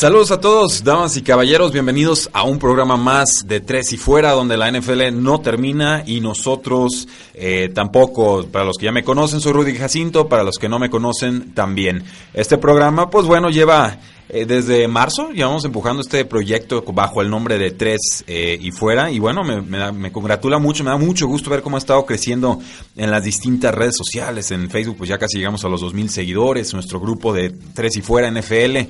[0.00, 4.30] Saludos a todos, damas y caballeros, bienvenidos a un programa más de Tres y Fuera,
[4.30, 8.46] donde la NFL no termina y nosotros eh, tampoco.
[8.46, 11.52] Para los que ya me conocen, soy Rudy Jacinto, para los que no me conocen,
[11.52, 12.02] también.
[12.32, 13.98] Este programa, pues bueno, lleva
[14.30, 19.10] eh, desde marzo, llevamos empujando este proyecto bajo el nombre de Tres eh, y Fuera,
[19.10, 19.60] y bueno, me,
[19.92, 22.58] me, congratula mucho, me da mucho gusto ver cómo ha estado creciendo
[22.96, 24.50] en las distintas redes sociales.
[24.50, 28.00] En Facebook, pues ya casi llegamos a los 2.000 seguidores, nuestro grupo de Tres y
[28.00, 28.88] Fuera NFL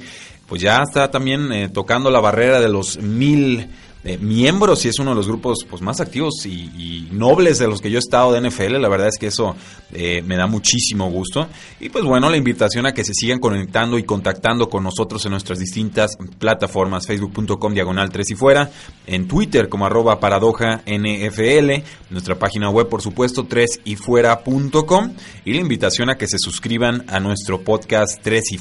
[0.50, 3.68] pues ya está también eh, tocando la barrera de los mil
[4.02, 7.80] eh, miembros y es uno de los grupos pues, más activos y, nobles de los
[7.80, 8.80] que yo he estado de NFL.
[8.80, 9.54] La verdad es que eso
[9.92, 11.48] eh, me da muchísimo gusto.
[11.78, 15.32] Y pues bueno, la invitación a que se sigan conectando y contactando con nosotros en
[15.32, 18.70] nuestras distintas plataformas, facebook.com diagonal 3 y fuera,
[19.06, 25.12] en Twitter como arroba paradoja NFL, nuestra página web por supuesto 3 y fuera.com
[25.44, 28.58] y la invitación a que se suscriban a nuestro podcast 3 y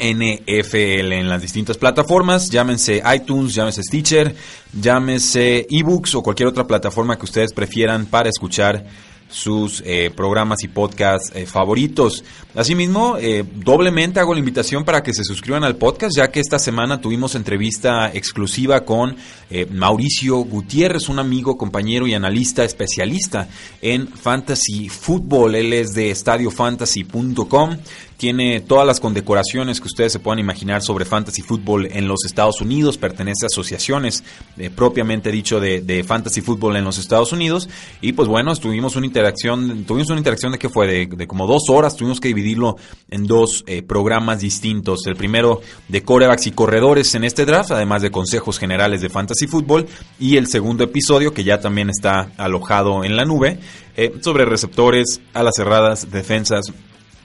[0.00, 4.34] NFL en las distintas plataformas, llámense iTunes, llámese Stitcher,
[4.72, 8.86] llámese eBooks o cualquier otra plataforma que ustedes prefieran para escuchar
[9.30, 12.24] sus eh, programas y podcasts eh, favoritos.
[12.54, 16.58] Asimismo, eh, doblemente hago la invitación para que se suscriban al podcast, ya que esta
[16.58, 19.16] semana tuvimos entrevista exclusiva con
[19.70, 23.48] Mauricio Gutiérrez, un amigo, compañero y analista especialista
[23.82, 25.56] en fantasy fútbol.
[25.56, 27.76] Él es de estadiofantasy.com
[28.20, 32.60] tiene todas las condecoraciones que ustedes se puedan imaginar sobre fantasy fútbol en los Estados
[32.60, 34.22] Unidos, pertenece a asociaciones
[34.58, 37.70] eh, propiamente dicho de, fantasy fútbol en los Estados Unidos.
[38.02, 41.70] Y pues bueno, tuvimos una interacción, tuvimos una interacción de que fue de, como dos
[41.70, 42.76] horas, tuvimos que dividirlo
[43.08, 48.02] en dos eh, programas distintos, el primero de corebacks y corredores en este draft, además
[48.02, 49.86] de consejos generales de fantasy fútbol.
[50.18, 53.58] Y el segundo episodio que ya también está alojado en la nube
[53.96, 56.70] eh, sobre receptores, alas cerradas, defensas,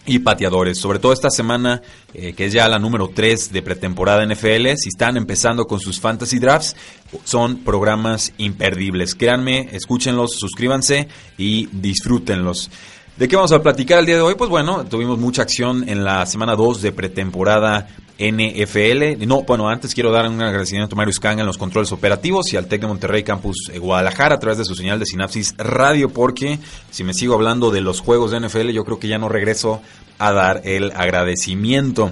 [0.05, 0.77] y pateadores.
[0.77, 1.81] Sobre todo esta semana,
[2.13, 5.99] eh, que es ya la número 3 de pretemporada NFL, si están empezando con sus
[5.99, 6.75] fantasy drafts,
[7.23, 9.15] son programas imperdibles.
[9.15, 11.07] Créanme, escúchenlos, suscríbanse
[11.37, 12.69] y disfrútenlos.
[13.17, 14.35] ¿De qué vamos a platicar el día de hoy?
[14.35, 17.87] Pues bueno, tuvimos mucha acción en la semana 2 de pretemporada
[18.17, 19.25] NFL.
[19.27, 22.57] No, bueno, antes quiero dar un agradecimiento a Mario Scanga en los controles operativos y
[22.57, 26.09] al TEC de Monterrey Campus eh, Guadalajara a través de su señal de Sinapsis Radio,
[26.09, 26.59] porque
[26.91, 29.81] si me sigo hablando de los juegos de NFL, yo creo que ya no regreso
[30.17, 32.11] a dar el agradecimiento.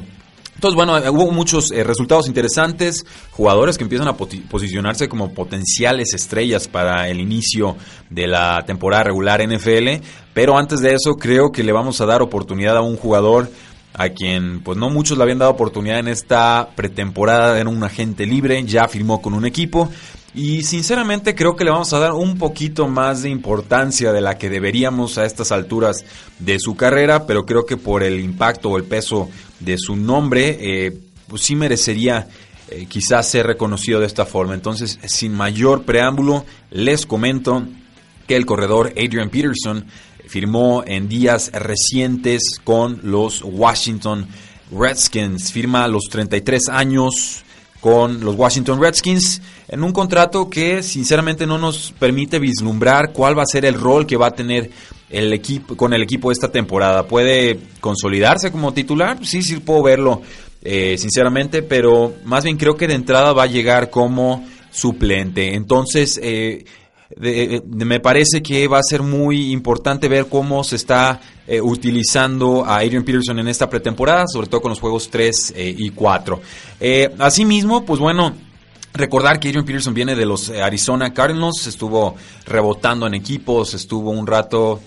[0.56, 6.68] Entonces, bueno, hubo muchos eh, resultados interesantes, jugadores que empiezan a posicionarse como potenciales estrellas
[6.68, 7.76] para el inicio
[8.10, 10.04] de la temporada regular NFL,
[10.34, 13.50] pero antes de eso creo que le vamos a dar oportunidad a un jugador
[13.94, 18.26] a quien pues no muchos le habían dado oportunidad en esta pretemporada, era un agente
[18.26, 19.90] libre, ya firmó con un equipo
[20.36, 24.38] y sinceramente creo que le vamos a dar un poquito más de importancia de la
[24.38, 26.04] que deberíamos a estas alturas
[26.40, 30.58] de su carrera, pero creo que por el impacto o el peso de su nombre,
[30.60, 32.28] eh, pues sí merecería
[32.70, 34.56] eh, quizás ser reconocido de esta forma.
[34.56, 37.68] Entonces, sin mayor preámbulo, les comento
[38.28, 39.86] que el corredor Adrian Peterson
[40.28, 44.28] firmó en días recientes con los Washington
[44.72, 45.52] Redskins.
[45.52, 47.44] Firma a los 33 años
[47.80, 53.44] con los Washington Redskins en un contrato que sinceramente no nos permite vislumbrar cuál va
[53.44, 54.70] a ser el rol que va a tener
[55.10, 57.08] el equipo con el equipo esta temporada.
[57.08, 59.26] ¿Puede consolidarse como titular?
[59.26, 60.22] Sí, sí puedo verlo
[60.64, 65.54] eh, sinceramente, pero más bien creo que de entrada va a llegar como suplente.
[65.54, 66.64] Entonces, eh,
[67.18, 72.78] me parece que va a ser muy importante ver cómo se está eh, utilizando a
[72.78, 76.42] Adrian Peterson en esta pretemporada, sobre todo con los juegos 3 eh, y 4.
[76.80, 78.34] Eh, asimismo, pues bueno,
[78.94, 84.28] Recordar que Adrian Peterson viene de los Arizona Cardinals, estuvo rebotando en equipos, estuvo un
[84.28, 84.80] rato,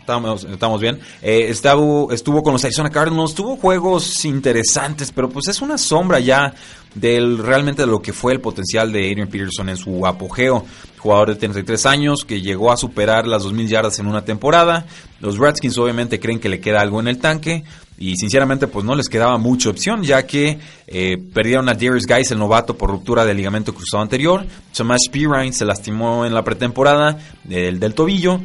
[0.00, 0.98] Estamos, estamos bien.
[1.22, 6.18] Eh, estuvo, estuvo con los Arizona Cardinals, tuvo juegos interesantes, pero pues es una sombra
[6.18, 6.52] ya
[6.96, 10.64] del realmente de lo que fue el potencial de Adrian Peterson en su apogeo.
[10.98, 14.84] Jugador de 33 años que llegó a superar las 2.000 yardas en una temporada.
[15.20, 17.62] Los Redskins obviamente creen que le queda algo en el tanque
[18.00, 22.30] y sinceramente pues no les quedaba mucha opción ya que eh, perdieron a Darius Guys,
[22.30, 24.46] el novato, por ruptura del ligamento cruzado anterior.
[24.72, 28.40] Samash Pirine se lastimó en la pretemporada del, del tobillo.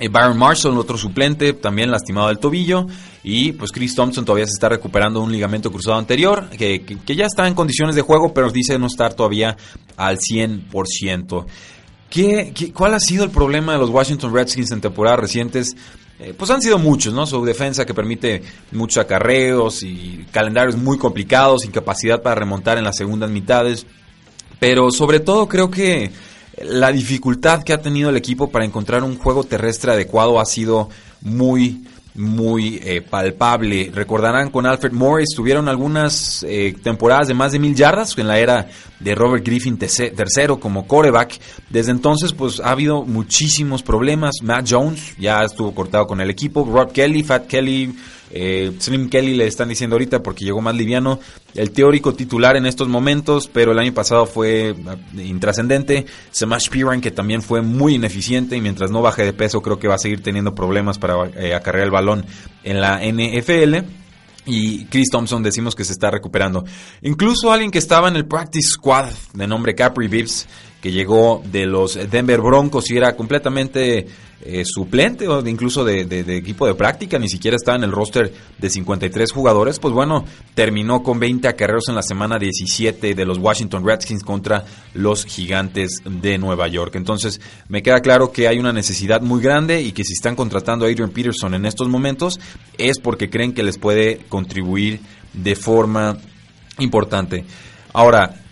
[0.00, 2.86] Eh, Byron Marshall, otro suplente, también lastimado del tobillo.
[3.22, 7.26] Y pues Chris Thompson todavía se está recuperando un ligamento cruzado anterior, que, que, ya
[7.26, 9.58] está en condiciones de juego, pero dice no estar todavía
[9.98, 11.44] al 100%.
[12.08, 15.76] ¿Qué, qué, cuál ha sido el problema de los Washington Redskins en temporadas recientes?
[16.18, 17.26] Eh, pues han sido muchos, ¿no?
[17.26, 18.42] Su defensa que permite
[18.72, 23.86] muchos acarreos y calendarios muy complicados, incapacidad para remontar en las segundas mitades.
[24.58, 26.10] Pero sobre todo creo que
[26.62, 30.88] la dificultad que ha tenido el equipo para encontrar un juego terrestre adecuado ha sido
[31.20, 31.84] muy
[32.16, 33.90] muy eh, palpable.
[33.94, 38.38] Recordarán con Alfred Morris, tuvieron algunas eh, temporadas de más de mil yardas en la
[38.38, 38.68] era
[39.00, 41.38] de Robert Griffin tercero como coreback.
[41.68, 44.36] Desde entonces, pues ha habido muchísimos problemas.
[44.42, 46.64] Matt Jones ya estuvo cortado con el equipo.
[46.64, 47.94] Rob Kelly, Fat Kelly,
[48.30, 51.20] eh, Slim Kelly le están diciendo ahorita porque llegó más liviano.
[51.54, 56.06] El teórico titular en estos momentos, pero el año pasado fue ah, intrascendente.
[56.30, 59.88] Samash Piran, que también fue muy ineficiente y mientras no baje de peso, creo que
[59.88, 62.26] va a seguir teniendo problemas para eh, acarrear el balón
[62.64, 63.86] en la NFL.
[64.48, 66.64] Y Chris Thompson decimos que se está recuperando.
[67.02, 70.46] Incluso alguien que estaba en el practice squad de nombre Capri Vips,
[70.86, 74.06] que llegó de los Denver Broncos y era completamente
[74.40, 76.02] eh, suplente o incluso de,
[76.36, 80.24] equipo de práctica, ni siquiera estaba en el roster de 53 jugadores, pues bueno,
[80.54, 86.02] terminó con 20 acarreos en la semana 17 de los Washington Redskins contra los Gigantes
[86.04, 86.94] de Nueva York.
[86.94, 90.86] Entonces, me queda claro que hay una necesidad muy grande y que si están contratando
[90.86, 92.38] a Adrian Peterson en estos momentos
[92.78, 95.00] es porque creen que les puede contribuir
[95.32, 96.16] de forma
[96.78, 97.44] importante.
[97.92, 98.45] Ahora,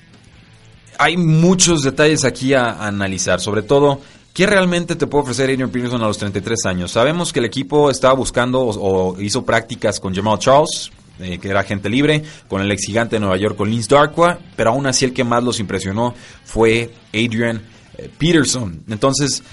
[0.99, 4.01] hay muchos detalles aquí a analizar, sobre todo
[4.35, 6.91] ¿Qué realmente te puede ofrecer Adrian Peterson a los 33 años?
[6.91, 11.61] Sabemos que el equipo estaba buscando o, hizo prácticas con Jamal Charles, eh, que era
[11.61, 15.05] agente libre, con el ex gigante de Nueva York, con Lince Darkwa, pero aún así
[15.05, 17.63] el que más los impresionó fue Adrian
[17.97, 18.83] eh, Peterson.
[18.89, 19.45] Entonces,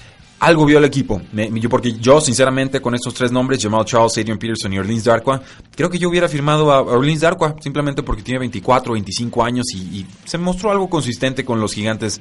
[0.42, 1.22] algo vio el equipo.
[1.32, 5.40] yo, porque yo, sinceramente, con estos tres nombres, Jamal Charles, Adrian Peterson y Orleans Darkwa,
[5.74, 9.78] creo que yo hubiera firmado a Orleans Darkwa simplemente porque tiene 24, 25 años y,
[9.78, 12.20] y se mostró algo consistente con los gigantes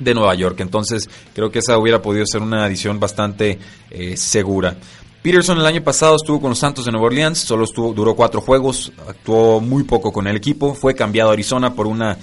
[0.00, 0.58] de Nueva York.
[0.58, 3.60] Entonces creo que esa hubiera podido ser una adición bastante
[3.90, 4.76] eh, segura.
[5.22, 8.40] Peterson el año pasado estuvo con los Santos de Nueva Orleans, solo estuvo, duró cuatro
[8.40, 12.18] juegos, actuó muy poco con el equipo, fue cambiado a Arizona por una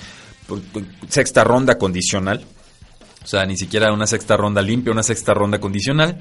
[1.09, 2.45] sexta ronda condicional,
[3.23, 6.19] o sea, ni siquiera una sexta ronda limpia, una sexta ronda condicional.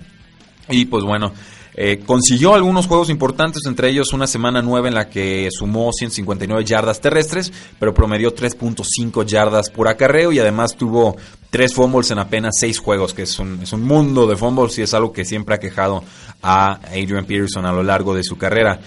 [0.68, 1.32] Y pues bueno,
[1.74, 6.64] eh, consiguió algunos juegos importantes, entre ellos una semana nueva en la que sumó 159
[6.64, 11.16] yardas terrestres, pero promedió 3.5 yardas por acarreo y además tuvo
[11.48, 14.82] tres fumbles en apenas seis juegos, que es un, es un mundo de fumbles y
[14.82, 16.04] es algo que siempre ha quejado
[16.42, 18.78] a Adrian Peterson a lo largo de su carrera.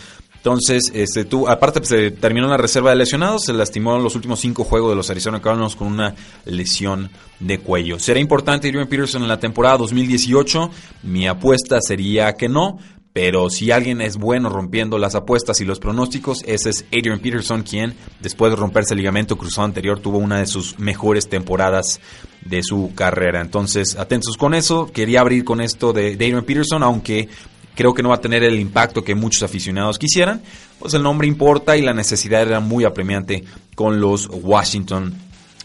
[0.45, 4.13] Entonces, este, tú, aparte pues, se terminó la reserva de lesionados, se lastimó en los
[4.13, 6.13] últimos cinco juegos de los Arizona Cardinals con una
[6.45, 7.09] lesión
[7.39, 7.97] de cuello.
[7.97, 10.69] ¿Será importante Adrian Peterson en la temporada 2018?
[11.01, 12.77] Mi apuesta sería que no,
[13.11, 17.63] pero si alguien es bueno rompiendo las apuestas y los pronósticos, ese es Adrian Peterson,
[17.63, 21.99] quien después de romperse el ligamento cruzado anterior tuvo una de sus mejores temporadas
[22.45, 23.41] de su carrera.
[23.41, 24.91] Entonces, atentos con eso.
[24.93, 27.29] Quería abrir con esto de, Adrian Peterson, aunque
[27.75, 30.41] creo que no va a tener el impacto que muchos aficionados quisieran,
[30.79, 33.43] pues el nombre importa y la necesidad era muy apremiante
[33.75, 35.13] con los Washington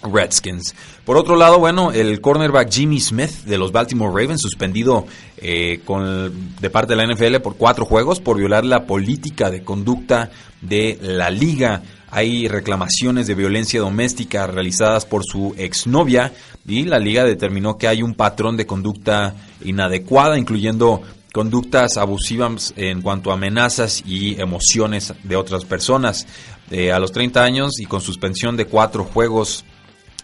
[0.03, 0.75] Redskins.
[1.05, 6.55] Por otro lado, bueno, el cornerback Jimmy Smith de los Baltimore Ravens suspendido eh, con,
[6.61, 10.31] de parte de la NFL por cuatro juegos por violar la política de conducta
[10.61, 11.83] de la liga.
[12.11, 16.33] Hay reclamaciones de violencia doméstica realizadas por su exnovia
[16.67, 23.03] y la liga determinó que hay un patrón de conducta inadecuada, incluyendo conductas abusivas en
[23.03, 26.27] cuanto a amenazas y emociones de otras personas.
[26.71, 29.65] Eh, a los 30 años y con suspensión de cuatro juegos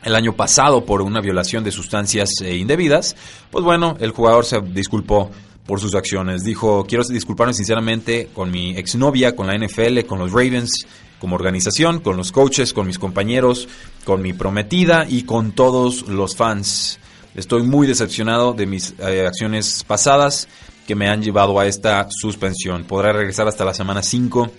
[0.05, 3.17] el año pasado por una violación de sustancias eh, indebidas,
[3.51, 5.31] pues bueno, el jugador se disculpó
[5.67, 6.45] por sus acciones.
[6.45, 10.87] Dijo, quiero disculparme sinceramente con mi exnovia, con la NFL, con los Ravens,
[11.19, 13.69] como organización, con los coaches, con mis compañeros,
[14.05, 17.01] con mi prometida y con todos los fans.
[17.35, 20.49] Estoy muy decepcionado de mis eh, acciones pasadas
[20.87, 22.85] que me han llevado a esta suspensión.
[22.85, 24.51] Podrá regresar hasta la semana 5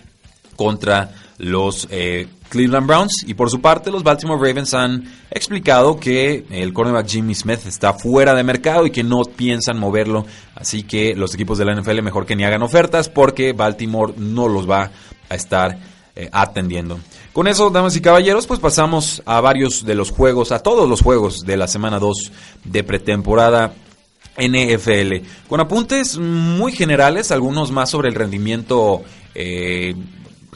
[0.55, 3.23] contra los eh, Cleveland Browns.
[3.25, 7.93] Y por su parte, los Baltimore Ravens han explicado que el cornerback Jimmy Smith está
[7.93, 10.25] fuera de mercado y que no piensan moverlo.
[10.55, 14.47] Así que los equipos de la NFL mejor que ni hagan ofertas porque Baltimore no
[14.47, 14.91] los va
[15.29, 15.77] a estar
[16.15, 16.99] eh, atendiendo.
[17.31, 21.01] Con eso, damas y caballeros, pues pasamos a varios de los juegos, a todos los
[21.01, 22.31] juegos de la semana 2
[22.63, 23.73] de pretemporada
[24.37, 29.03] NFL, con apuntes muy generales, algunos más sobre el rendimiento
[29.35, 29.95] eh,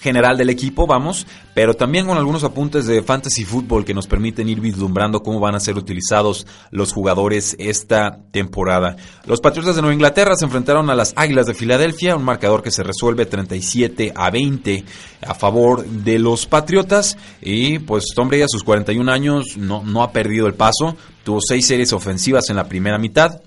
[0.02, 4.50] general del equipo, vamos, pero también con algunos apuntes de fantasy fútbol que nos permiten
[4.50, 8.96] ir vislumbrando cómo van a ser utilizados los jugadores esta temporada.
[9.28, 12.72] Los Patriotas de Nueva Inglaterra se enfrentaron a las Águilas de Filadelfia, un marcador que
[12.72, 14.84] se resuelve 37 a 20
[15.22, 17.16] a favor de los Patriotas.
[17.40, 21.40] Y pues Tom Brady a sus 41 años no, no ha perdido el paso, tuvo
[21.48, 23.40] seis series ofensivas en la primera mitad,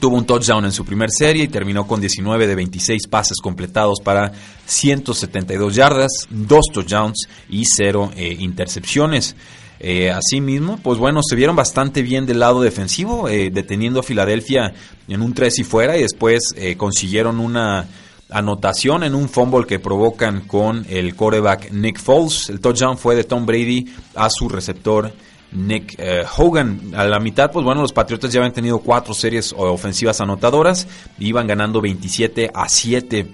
[0.00, 4.00] Tuvo un touchdown en su primer serie y terminó con 19 de 26 pases completados
[4.02, 4.32] para
[4.64, 9.36] 172 yardas, dos touchdowns y cero eh, intercepciones.
[9.78, 14.72] Eh, asimismo, pues bueno, se vieron bastante bien del lado defensivo, eh, deteniendo a Filadelfia
[15.08, 17.86] en un 3 y fuera y después consiguieron una
[18.30, 22.48] anotación en un fumble que provocan con el quarterback Nick Foles.
[22.48, 25.12] El touchdown fue de Tom Brady a su receptor
[25.52, 26.92] Nick eh, Hogan.
[26.94, 30.86] A la mitad, pues bueno, los Patriotas ya habían tenido cuatro series ofensivas anotadoras,
[31.18, 33.26] iban ganando 27 a 7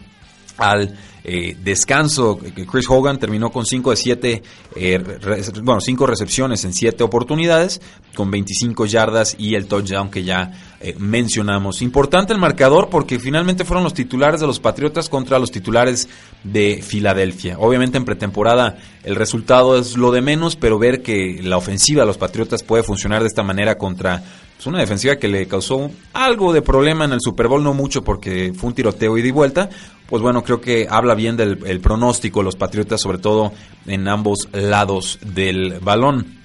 [0.58, 2.38] al eh, descanso.
[2.38, 4.42] Chris Hogan terminó con 5 de 7,
[4.76, 4.98] eh,
[5.62, 7.80] bueno, 5 recepciones en 7 oportunidades,
[8.14, 11.82] con 25 yardas y el touchdown que ya eh, mencionamos.
[11.82, 16.08] Importante el marcador porque finalmente fueron los titulares de los Patriotas contra los titulares
[16.44, 17.58] de Filadelfia.
[17.58, 22.06] Obviamente en pretemporada el resultado es lo de menos, pero ver que la ofensiva de
[22.06, 24.22] los Patriotas puede funcionar de esta manera contra
[24.56, 28.02] pues, una defensiva que le causó algo de problema en el Super Bowl, no mucho
[28.02, 29.70] porque fue un tiroteo y de vuelta,
[30.08, 33.52] pues bueno, creo que habla bien del pronóstico, los Patriotas sobre todo
[33.86, 36.38] en ambos lados del balón.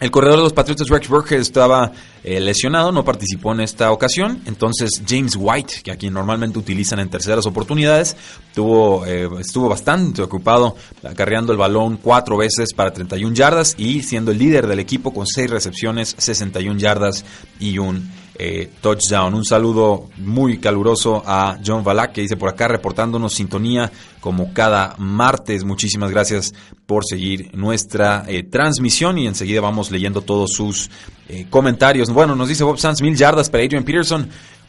[0.00, 1.92] El corredor de los Patriotas, Rex Burkhead, estaba
[2.24, 4.40] eh, lesionado, no participó en esta ocasión.
[4.46, 8.16] Entonces, James White, que a quien normalmente utilizan en terceras oportunidades,
[8.54, 10.74] tuvo, eh, estuvo bastante ocupado
[11.04, 15.26] acarreando el balón cuatro veces para 31 yardas y siendo el líder del equipo con
[15.26, 17.26] seis recepciones, 61 yardas
[17.58, 18.10] y un
[18.42, 19.34] eh, touchdown.
[19.34, 24.94] Un saludo muy caluroso a John Valak que dice por acá reportándonos sintonía como cada
[24.96, 25.62] martes.
[25.62, 26.54] Muchísimas gracias
[26.86, 30.90] por seguir nuestra eh, transmisión y enseguida vamos leyendo todos sus
[31.28, 32.08] eh, comentarios.
[32.08, 34.26] Bueno, nos dice Bob Sanz, mil yardas para Adrian Peterson.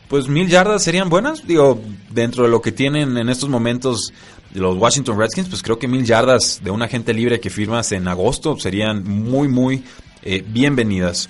[0.09, 4.11] Pues mil yardas serían buenas, digo, dentro de lo que tienen en estos momentos
[4.53, 8.05] los Washington Redskins, pues creo que mil yardas de un agente libre que firmas en
[8.09, 9.81] agosto serían muy, muy
[10.49, 11.29] bienvenidas.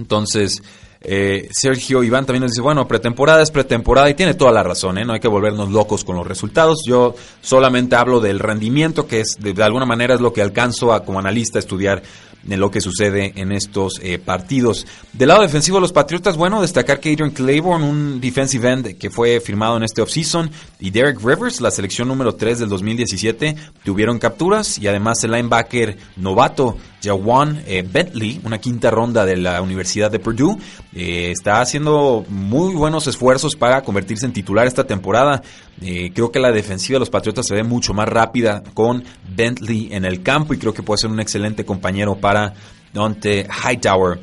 [0.00, 0.62] Entonces,
[1.02, 4.98] eh, Sergio Iván también nos dice, bueno, pretemporada es pretemporada y tiene toda la razón,
[4.98, 5.04] ¿eh?
[5.04, 6.82] no hay que volvernos locos con los resultados.
[6.86, 11.04] Yo solamente hablo del rendimiento, que es de, alguna manera es lo que alcanzo a
[11.04, 12.02] como analista a estudiar
[12.48, 14.86] en lo que sucede en estos eh, partidos.
[15.12, 19.10] Del lado defensivo de los Patriotas, bueno, destacar que Adrian Claiborne, un defensive end que
[19.10, 24.18] fue firmado en este offseason, y Derek Rivers, la selección número 3 del 2017, tuvieron
[24.18, 30.10] capturas y además el linebacker novato Jawan eh, Bentley, una quinta ronda de la Universidad
[30.10, 30.56] de Purdue,
[30.94, 35.42] eh, está haciendo muy buenos esfuerzos para convertirse en titular esta temporada.
[35.80, 39.02] Eh, creo que la defensiva de los Patriotas se ve mucho más rápida con
[39.34, 42.54] Bentley en el campo y creo que puede ser un excelente compañero para
[42.92, 44.20] Dante Hightower.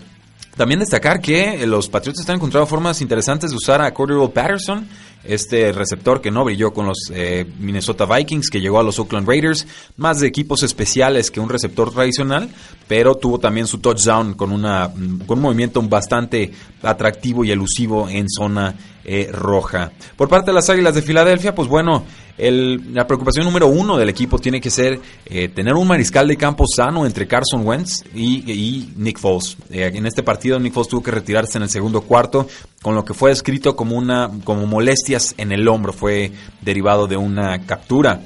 [0.56, 4.88] También destacar que los Patriotas están encontrando formas interesantes de usar a Cordero Patterson
[5.24, 9.28] este receptor que no brilló con los eh, Minnesota Vikings, que llegó a los Oakland
[9.28, 12.50] Raiders, más de equipos especiales que un receptor tradicional,
[12.88, 14.92] pero tuvo también su touchdown con, una,
[15.26, 18.76] con un movimiento bastante atractivo y elusivo en zona
[19.10, 19.94] eh, roja.
[20.18, 22.04] Por parte de las Águilas de Filadelfia, pues bueno,
[22.38, 26.66] la preocupación número uno del equipo tiene que ser eh, tener un mariscal de campo
[26.68, 29.56] sano entre Carson Wentz y, Nick Foles.
[29.72, 32.50] Eh, en este partido Nick Foles tuvo que retirarse en el segundo cuarto,
[32.82, 37.16] con lo que fue descrito como, una, como molestias en el hombro, fue derivado de
[37.16, 38.20] una captura.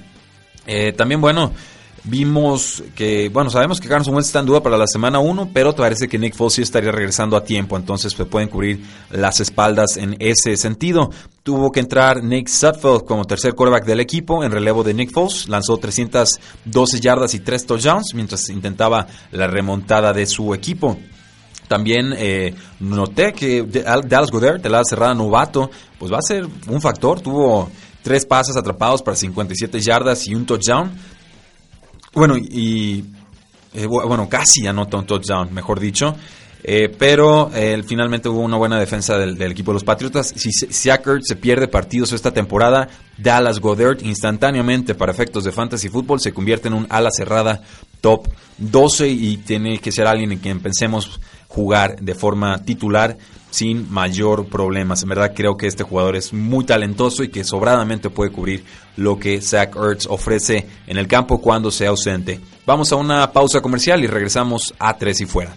[0.97, 1.53] también bueno,
[2.03, 5.75] Vimos que, bueno, sabemos que Carson Wentz está en duda para la semana 1, pero
[5.75, 9.97] parece que Nick Foles sí estaría regresando a tiempo, entonces se pueden cubrir las espaldas
[9.97, 11.11] en ese sentido.
[11.43, 15.47] Tuvo que entrar Nick Sutfield como tercer quarterback del equipo en relevo de Nick Foles,
[15.47, 20.97] lanzó 312 yardas y 3 touchdowns mientras intentaba la remontada de su equipo.
[21.67, 26.81] También eh, noté que Dallas Goddard, de la cerrada novato, pues va a ser un
[26.81, 27.21] factor.
[27.21, 27.69] Tuvo
[28.01, 30.91] tres pases atrapados para 57 yardas y un touchdown.
[32.13, 33.05] Bueno, y
[33.73, 36.15] eh, bueno, casi anota un touchdown, mejor dicho.
[36.63, 40.33] Eh, pero eh, finalmente hubo una buena defensa del, equipo de los Patriotas.
[40.35, 42.87] Si Zach se pierde partidos esta temporada,
[43.17, 47.61] Dallas Goddard instantáneamente para efectos de fantasy fútbol se convierte en un ala cerrada
[47.99, 48.27] top
[48.59, 53.17] 12 y tiene que ser alguien en quien pensemos jugar de forma titular
[53.51, 55.03] sin mayor problemas.
[55.03, 58.63] En verdad creo que este jugador es muy talentoso y que sobradamente puede cubrir
[58.97, 62.39] lo que Zach Ertz ofrece en el campo cuando sea ausente.
[62.65, 65.55] Vamos a una pausa comercial y regresamos a Tres y Fuera.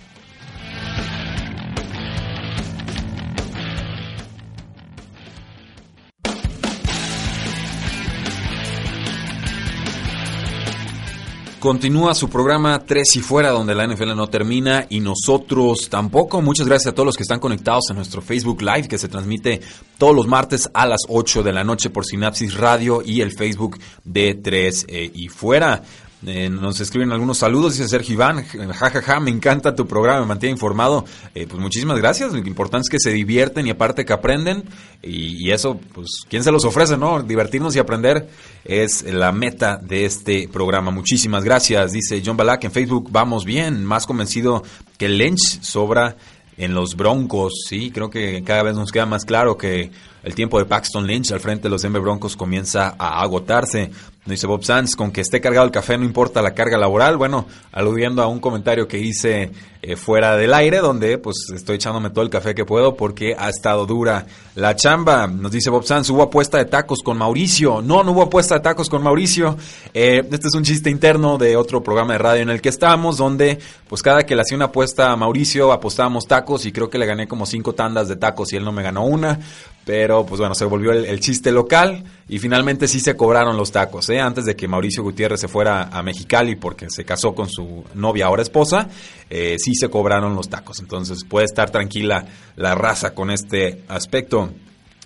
[11.64, 16.42] Continúa su programa Tres y Fuera, donde la NFL no termina y nosotros tampoco.
[16.42, 19.62] Muchas gracias a todos los que están conectados a nuestro Facebook Live, que se transmite
[19.96, 23.78] todos los martes a las 8 de la noche por Sinapsis Radio y el Facebook
[24.04, 25.82] de Tres eh, y Fuera.
[26.26, 30.52] Eh, nos escriben algunos saludos, dice Sergio Iván, jajaja, me encanta tu programa, me mantiene
[30.52, 31.04] informado.
[31.34, 34.64] Eh, pues muchísimas gracias, lo importante es que se divierten y aparte que aprenden.
[35.02, 37.22] Y, eso, pues, ¿quién se los ofrece, no?
[37.22, 38.28] Divertirnos y aprender
[38.64, 40.90] es la meta de este programa.
[40.90, 44.62] Muchísimas gracias, dice John Balak en Facebook, vamos bien, más convencido
[44.96, 46.16] que Lynch sobra
[46.56, 49.90] en los Broncos, sí, creo que cada vez nos queda más claro que
[50.22, 53.90] el tiempo de Paxton Lynch al frente de los Denver Broncos comienza a agotarse.
[54.26, 57.18] Dice Bob Sanz, con que esté cargado el café no importa la carga laboral.
[57.18, 59.50] Bueno, aludiendo a un comentario que hice
[59.86, 63.50] eh, fuera del aire, donde pues estoy echándome todo el café que puedo porque ha
[63.50, 65.26] estado dura la chamba.
[65.26, 67.82] Nos dice Bob Sanz, hubo apuesta de tacos con Mauricio.
[67.82, 69.58] No, no hubo apuesta de tacos con Mauricio.
[69.92, 73.18] Eh, este es un chiste interno de otro programa de radio en el que estábamos,
[73.18, 76.96] donde pues cada que le hacía una apuesta a Mauricio apostábamos tacos y creo que
[76.96, 79.38] le gané como cinco tandas de tacos y él no me ganó una.
[79.84, 84.08] Pero pues bueno, se volvió el, chiste local y finalmente sí se cobraron los tacos.
[84.08, 84.18] ¿eh?
[84.18, 88.26] Antes de que Mauricio Gutiérrez se fuera a Mexicali porque se casó con su novia,
[88.26, 88.88] ahora esposa,
[89.36, 90.78] eh, sí se cobraron los tacos.
[90.78, 92.24] Entonces puede estar tranquila
[92.54, 94.52] la raza con este aspecto.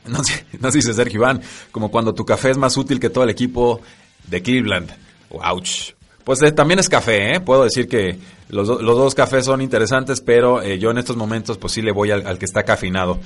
[0.06, 0.18] No,
[0.60, 1.40] no dice Sergio Iván,
[1.72, 3.80] como cuando tu café es más útil que todo el equipo
[4.26, 4.90] de Cleveland.
[5.30, 5.94] Ouch.
[6.24, 7.40] Pues eh, también es café, ¿eh?
[7.40, 8.18] Puedo decir que
[8.50, 12.10] los, dos cafés son interesantes, pero eh, yo en estos momentos pues sí le voy
[12.10, 13.18] al, al que está cafinado.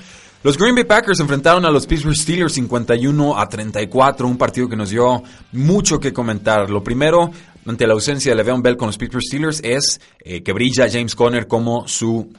[0.45, 4.77] Los Green Bay Packers enfrentaron a los Pittsburgh Steelers 51 a 34, un partido que
[4.77, 6.71] nos dio mucho que comentar.
[6.71, 7.31] Lo primero,
[7.67, 11.15] ante la ausencia de Le'Veon Bell con los Pittsburgh Steelers, es eh, que brilla James
[11.15, 12.33] Conner como su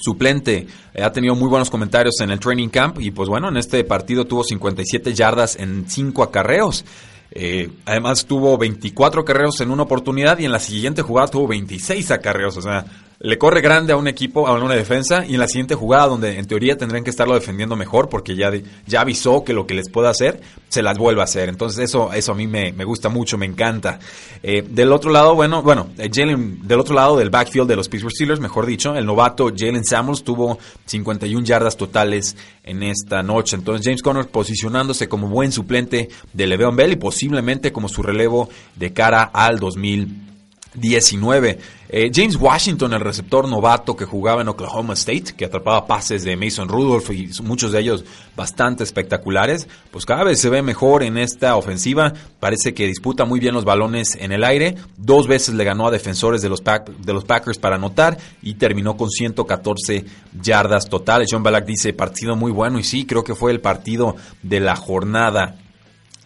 [0.00, 0.66] suplente.
[0.94, 3.84] Eh, ha tenido muy buenos comentarios en el training camp y pues bueno, en este
[3.84, 6.84] partido tuvo 57 yardas en 5 acarreos.
[7.32, 12.10] Eh, además tuvo 24 acarreos en una oportunidad y en la siguiente jugada tuvo 26
[12.10, 12.56] acarreos.
[12.56, 12.84] O sea,
[13.22, 16.38] le corre grande a un equipo, a una defensa, y en la siguiente jugada, donde
[16.38, 18.50] en teoría tendrían que estarlo defendiendo mejor, porque ya,
[18.86, 21.50] ya avisó que lo que les puede hacer, se las vuelve a hacer.
[21.50, 23.98] Entonces, eso, eso a mí me, me gusta mucho, me encanta.
[24.42, 27.90] Eh, del otro lado, bueno, bueno, eh, Jalen, del otro lado del backfield de los
[27.90, 33.54] Pittsburgh Steelers, mejor dicho, el novato Jalen Samuels tuvo 51 yardas totales en esta noche.
[33.54, 38.48] Entonces, James Conner posicionándose como buen suplente de Le'Veon Bell y posiblemente como su relevo
[38.76, 40.29] de cara al 2000.
[40.74, 41.58] 19.
[41.92, 46.36] Eh, James Washington, el receptor novato que jugaba en Oklahoma State, que atrapaba pases de
[46.36, 48.04] Mason Rudolph y muchos de ellos
[48.36, 52.12] bastante espectaculares, pues cada vez se ve mejor en esta ofensiva.
[52.38, 54.76] Parece que disputa muy bien los balones en el aire.
[54.96, 58.96] Dos veces le ganó a defensores de los, de los Packers para anotar y terminó
[58.96, 60.04] con 114
[60.40, 61.28] yardas totales.
[61.30, 64.76] John Balak dice partido muy bueno y sí, creo que fue el partido de la
[64.76, 65.56] jornada.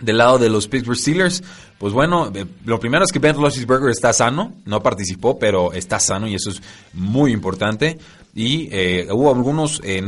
[0.05, 1.43] Del lado de los Pittsburgh Steelers,
[1.79, 5.99] pues bueno, eh, lo primero es que Ben Roethlisberger está sano, no participó, pero está
[5.99, 6.63] sano y eso es
[6.93, 7.99] muy importante.
[8.35, 10.03] Y eh, hubo algunos eh,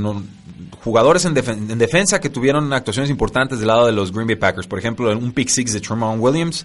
[0.82, 4.66] jugadores en, defensa que tuvieron actuaciones importantes del lado de los Green Bay Packers.
[4.66, 6.64] Por ejemplo, un pick six de Tremont Williams,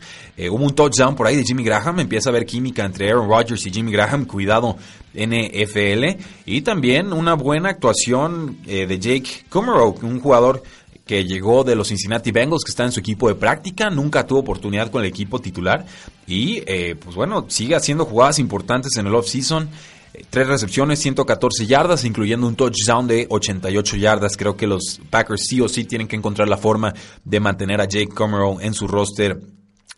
[0.49, 1.99] hubo un touchdown por ahí de Jimmy Graham.
[1.99, 4.25] Empieza a haber química entre Aaron Rodgers y Jimmy Graham.
[4.25, 4.77] Cuidado,
[5.13, 6.21] NFL.
[6.45, 10.63] Y también una buena actuación de Jake Kummerow, un jugador
[11.11, 14.39] que llegó de los Cincinnati Bengals, que está en su equipo de práctica, nunca tuvo
[14.39, 15.85] oportunidad con el equipo titular
[16.25, 19.67] y eh, pues bueno, sigue haciendo jugadas importantes en el off-season.
[20.13, 24.37] Eh, tres recepciones, 114 yardas, incluyendo un touchdown de 88 yardas.
[24.37, 26.93] Creo que los Packers sí o sí tienen que encontrar la forma
[27.25, 29.37] de mantener a Jake Comerall en su roster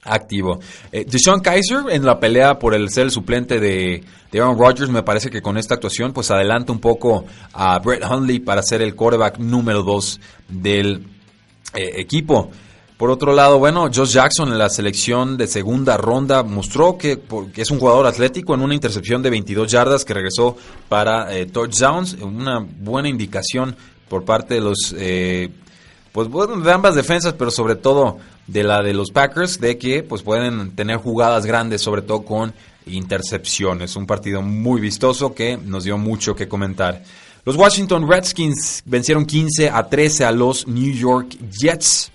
[0.06, 0.60] activo.
[0.92, 5.04] Eh, Deshaun Kaiser en la pelea por el ser el suplente de, Aaron Rodgers me
[5.04, 8.96] parece que con esta actuación pues adelanta un poco a Brett Hundley para ser el
[8.96, 11.06] quarterback número 2 del
[11.74, 12.52] eh, equipo.
[12.98, 17.20] Por otro lado, bueno, Josh Jackson en la selección de segunda ronda mostró que,
[17.56, 20.56] es un jugador atlético en una intercepción de 22 yardas que regresó
[20.88, 23.76] para eh, touchdowns, una buena indicación
[24.08, 25.50] por parte de los eh,
[26.14, 30.04] pues bueno, de ambas defensas, pero sobre todo de la de los Packers, de que
[30.04, 32.54] pues pueden tener jugadas grandes, sobre todo con
[32.86, 33.96] intercepciones.
[33.96, 37.04] Un partido muy vistoso que nos dio mucho que comentar.
[37.46, 42.12] Los Washington Redskins vencieron 15 a 13 a los New York Jets.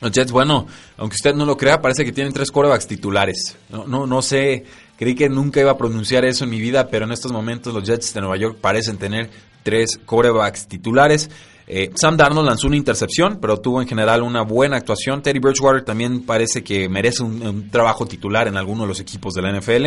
[0.00, 0.66] Los Jets, bueno,
[0.96, 3.56] aunque usted no lo crea, parece que tienen tres quarterbacks titulares.
[3.68, 4.64] No, no, no sé,
[4.96, 7.84] creí que nunca iba a pronunciar eso en mi vida, pero en estos momentos los
[7.84, 9.28] Jets de Nueva York parecen tener
[9.64, 11.30] tres quarterbacks titulares.
[11.66, 15.22] Eh, Sam Darnold lanzó una intercepción, pero tuvo en general una buena actuación.
[15.22, 19.42] Teddy Bridgewater también parece que merece un, trabajo titular en alguno de los equipos de
[19.42, 19.86] la NFL.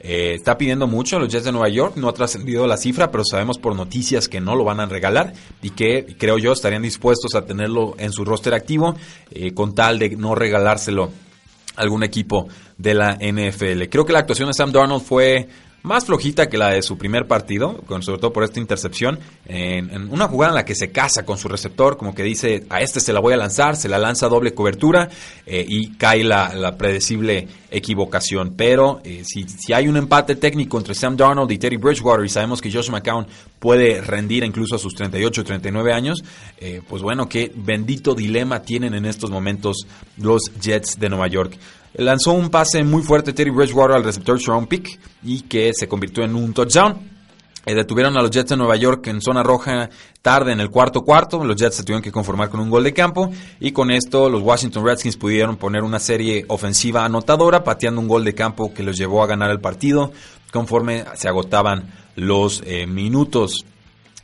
[0.00, 3.24] Eh, está pidiendo mucho los Jets de Nueva York, no ha trascendido la cifra, pero
[3.24, 5.32] sabemos por noticias que no lo van a regalar
[5.62, 8.96] y que creo yo estarían dispuestos a tenerlo en su roster activo
[9.30, 11.12] eh, con tal de no regalárselo
[11.76, 13.84] a algún equipo de la NFL.
[13.88, 15.48] Creo que la actuación de Sam Darnold fue
[15.82, 20.10] más flojita que la de su primer partido, con, sobre todo por esta intercepción, en,
[20.10, 23.00] una jugada en la que se casa con su receptor, como que dice, a este
[23.00, 25.08] se la voy a lanzar, se la lanza doble cobertura
[25.46, 28.54] eh, y cae la, predecible equivocación.
[28.56, 32.28] Pero eh, si, si, hay un empate técnico entre Sam Darnold y Terry Bridgewater y
[32.28, 33.26] sabemos que Josh McCown
[33.58, 36.22] puede rendir incluso a sus 38 39 años,
[36.58, 41.56] eh, pues bueno, qué bendito dilema tienen en estos momentos los Jets de Nueva York
[41.94, 46.24] lanzó un pase muy fuerte Terry Bridgewater al receptor Sharon Pick y que se convirtió
[46.24, 47.12] en un touchdown.
[47.64, 49.88] Eh, detuvieron a los Jets de Nueva York en zona roja
[50.20, 51.44] tarde en el cuarto cuarto.
[51.44, 54.42] Los Jets se tuvieron que conformar con un gol de campo y con esto los
[54.42, 58.96] Washington Redskins pudieron poner una serie ofensiva anotadora, pateando un gol de campo que los
[58.96, 60.12] llevó a ganar el partido
[60.52, 63.64] conforme se agotaban los eh, minutos.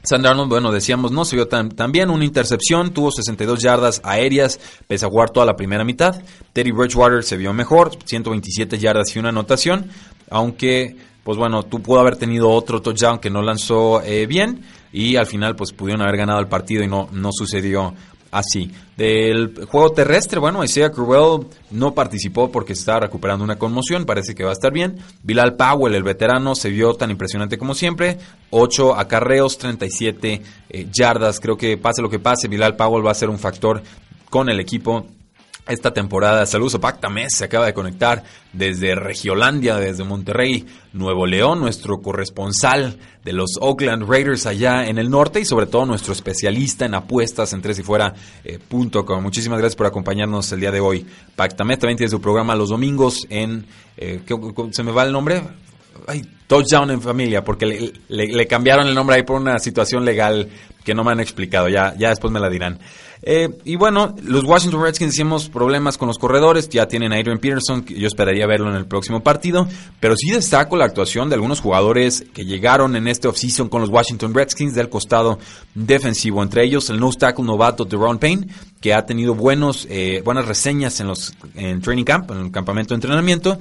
[0.02, 2.11] Sam bueno, decíamos, no se vio tan, bien.
[2.11, 6.22] Una intercepción, tuvo 62 yardas aéreas, pese a jugar toda la primera mitad.
[6.52, 9.90] Teddy Bridgewater se vio mejor, 127 yardas y una anotación.
[10.30, 14.62] Aunque, pues bueno, tú pudo haber tenido otro touchdown que no lanzó eh, bien.
[14.92, 17.94] Y al final, pues pudieron haber ganado el partido y no, no sucedió
[18.30, 18.70] así.
[18.96, 24.44] Del juego terrestre, bueno, Isaiah Crowell no participó porque estaba recuperando una conmoción, parece que
[24.44, 24.98] va a estar bien.
[25.22, 28.18] Bilal Powell, el veterano, se vio tan impresionante como siempre.
[28.50, 31.40] 8 acarreos, 37 eh, yardas.
[31.40, 33.82] Creo que pase lo que pase, Bilal Powell va a ser un factor
[34.30, 35.06] con el equipo
[35.68, 36.46] esta temporada.
[36.46, 42.98] Saludos a Pacta se acaba de conectar desde Regiolandia, desde Monterrey, Nuevo León, nuestro corresponsal
[43.24, 47.52] de los Oakland Raiders allá en el norte y sobre todo nuestro especialista en apuestas
[47.52, 48.59] en tres y fuera eh,
[49.20, 51.07] Muchísimas gracias por acompañarnos el día de hoy.
[51.37, 53.66] Pactames también tiene su programa los domingos en...
[53.96, 54.22] Eh,
[54.70, 55.42] ¿Se me va el nombre?
[56.06, 60.48] Ay, Touchdown en Familia, porque le, cambiaron el nombre ahí por una situación legal
[60.82, 61.68] que no me han explicado.
[61.68, 62.78] Ya, ya después me la dirán.
[63.22, 67.38] Eh, y bueno, los Washington Redskins hicimos problemas con los corredores, ya tienen a Adrian
[67.38, 69.66] Peterson, que yo esperaría verlo en el próximo partido,
[70.00, 73.90] pero sí destaco la actuación de algunos jugadores que llegaron en este offseason con los
[73.90, 75.38] Washington Redskins del costado
[75.74, 78.46] defensivo, entre ellos el nose tackle novato Deron Payne,
[78.80, 82.94] que ha tenido buenos, eh, buenas reseñas en los en training camp, en el campamento
[82.94, 83.58] de entrenamiento,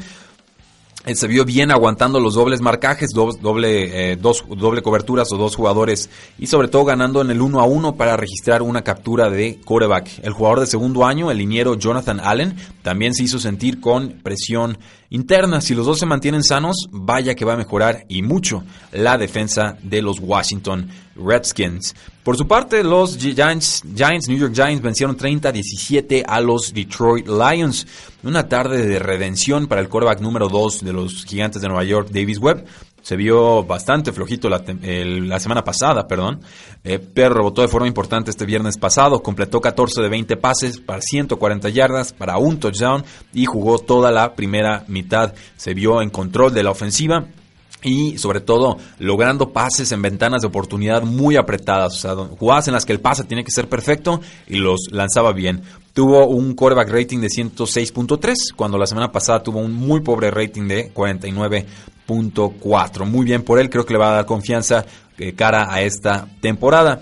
[1.16, 6.10] se vio bien aguantando los dobles marcajes, doble, eh, dos, doble coberturas o dos jugadores
[6.38, 10.20] y sobre todo ganando en el uno a uno para registrar una captura de coreback.
[10.24, 14.78] El jugador de segundo año, el liniero Jonathan Allen, también se hizo sentir con presión
[15.10, 15.62] interna.
[15.62, 19.78] Si los dos se mantienen sanos, vaya que va a mejorar y mucho la defensa
[19.82, 21.96] de los Washington Redskins.
[22.24, 27.88] Por su parte, los Giants, Giants, New York Giants vencieron 30-17 a los Detroit Lions.
[28.24, 32.10] Una tarde de redención para el quarterback número 2 de los Gigantes de Nueva York,
[32.12, 32.66] Davis Webb
[33.08, 36.42] se vio bastante flojito la, semana pasada, perdón,
[36.84, 41.00] eh, pero rebotó de forma importante este viernes pasado, completó 14 de 20 pases para
[41.00, 45.34] 140 yardas, para un touchdown y jugó toda la primera mitad.
[45.56, 47.28] Se vio en control de la ofensiva
[47.82, 52.74] y sobre todo logrando pases en ventanas de oportunidad muy apretadas, o sea, jugadas en
[52.74, 55.62] las que el pase tiene que ser perfecto y los lanzaba bien.
[55.94, 60.68] Tuvo un quarterback rating de 106.3, cuando la semana pasada tuvo un muy pobre rating
[60.68, 60.92] de
[62.08, 63.06] 49.4.
[63.06, 64.86] Muy bien por él, creo que le va a dar confianza
[65.18, 67.02] eh, cara a esta temporada.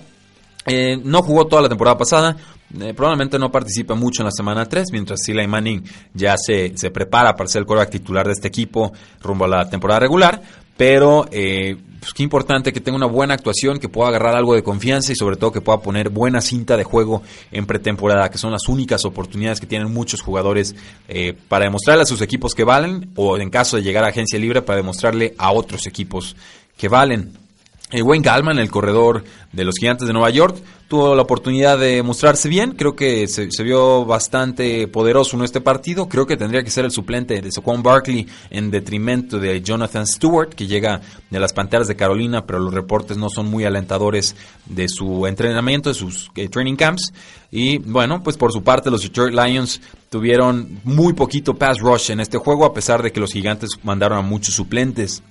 [0.66, 2.36] Eh, no jugó toda la temporada pasada,
[2.80, 6.90] eh, probablemente no participa mucho en la semana 3, mientras Eli Manning ya se, se
[6.90, 8.92] prepara para ser el quarterback titular de este equipo
[9.22, 10.42] rumbo a la temporada regular.
[10.78, 14.62] Pero eh, pues qué importante que tenga una buena actuación, que pueda agarrar algo de
[14.62, 18.52] confianza y sobre todo que pueda poner buena cinta de juego en pretemporada, que son
[18.52, 20.76] las únicas oportunidades que tienen muchos jugadores
[21.08, 24.38] eh, para demostrarle a sus equipos que valen o en caso de llegar a agencia
[24.38, 26.36] libre para demostrarle a otros equipos
[26.78, 27.45] que valen.
[27.92, 32.02] Eh, Wayne Gallman, el corredor de los Gigantes de Nueva York, tuvo la oportunidad de
[32.02, 32.72] mostrarse bien.
[32.72, 36.10] Creo que se, vio bastante poderoso en este partido.
[36.10, 40.50] Creo que tendría que ser el suplente de Saquon Barkley en detrimento de Jonathan Stewart,
[40.50, 44.88] que llega de las Panteras de Carolina, pero los reportes no son muy alentadores de
[44.90, 47.14] su entrenamiento, de sus eh, training camps.
[47.52, 52.20] Y bueno, pues por su parte los Detroit Lions tuvieron muy poquito pass rush en
[52.20, 55.22] este juego, a pesar de que los Gigantes mandaron a muchos suplentes.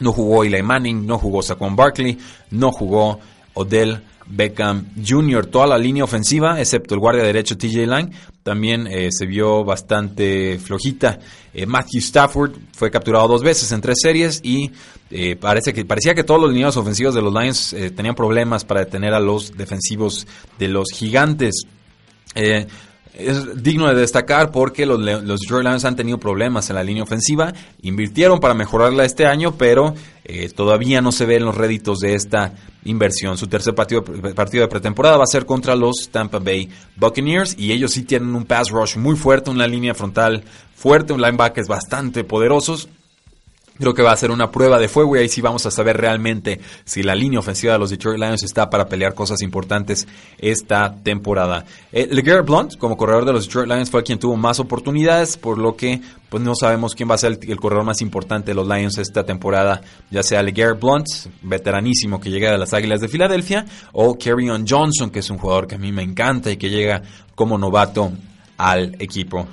[0.00, 2.18] No jugó Eli Manning, no jugó Saquon Barkley,
[2.50, 3.18] no jugó
[3.54, 5.46] Odell Beckham Jr.
[5.46, 10.58] Toda la línea ofensiva, excepto el guardia derecho TJ Lang, también eh, se vio bastante
[10.58, 11.18] flojita.
[11.52, 14.70] Eh, Matthew Stafford fue capturado dos veces en tres series y
[15.10, 18.80] eh, parece que, parecía que todos los líneas ofensivos de los Lions tenían problemas para
[18.80, 20.26] detener a los defensivos
[20.58, 21.64] de los gigantes
[23.14, 27.02] es digno de destacar porque los, los Detroit Lions han tenido problemas en la línea
[27.02, 29.94] ofensiva, invirtieron para mejorarla este año, pero
[30.24, 32.52] eh, todavía no se ven los réditos de esta
[32.84, 33.36] inversión.
[33.36, 37.72] Su tercer partido, partido de pretemporada va a ser contra los Tampa Bay Buccaneers y
[37.72, 40.44] ellos sí tienen un pass rush muy fuerte, una línea frontal
[40.74, 42.88] fuerte, un linebacker bastante poderosos
[43.78, 45.96] Creo que va a ser una prueba de fuego y ahí sí vamos a saber
[45.96, 50.06] realmente si la línea ofensiva de los Detroit Lions está para pelear cosas importantes
[50.38, 51.64] esta temporada.
[51.92, 55.58] Eh, LeGarrette Blunt, como corredor de los Detroit Lions, fue quien tuvo más oportunidades, por
[55.58, 58.66] lo que pues no sabemos quién va a ser el, corredor más importante de los
[58.66, 61.06] Lions esta temporada, ya sea LeGarrette Blunt,
[61.42, 65.66] veteranísimo que llega de las Águilas de Filadelfia, o Kerryon Johnson, que es un jugador
[65.66, 67.02] que a mí me encanta y que llega
[67.34, 68.12] como novato
[68.56, 69.46] al equipo.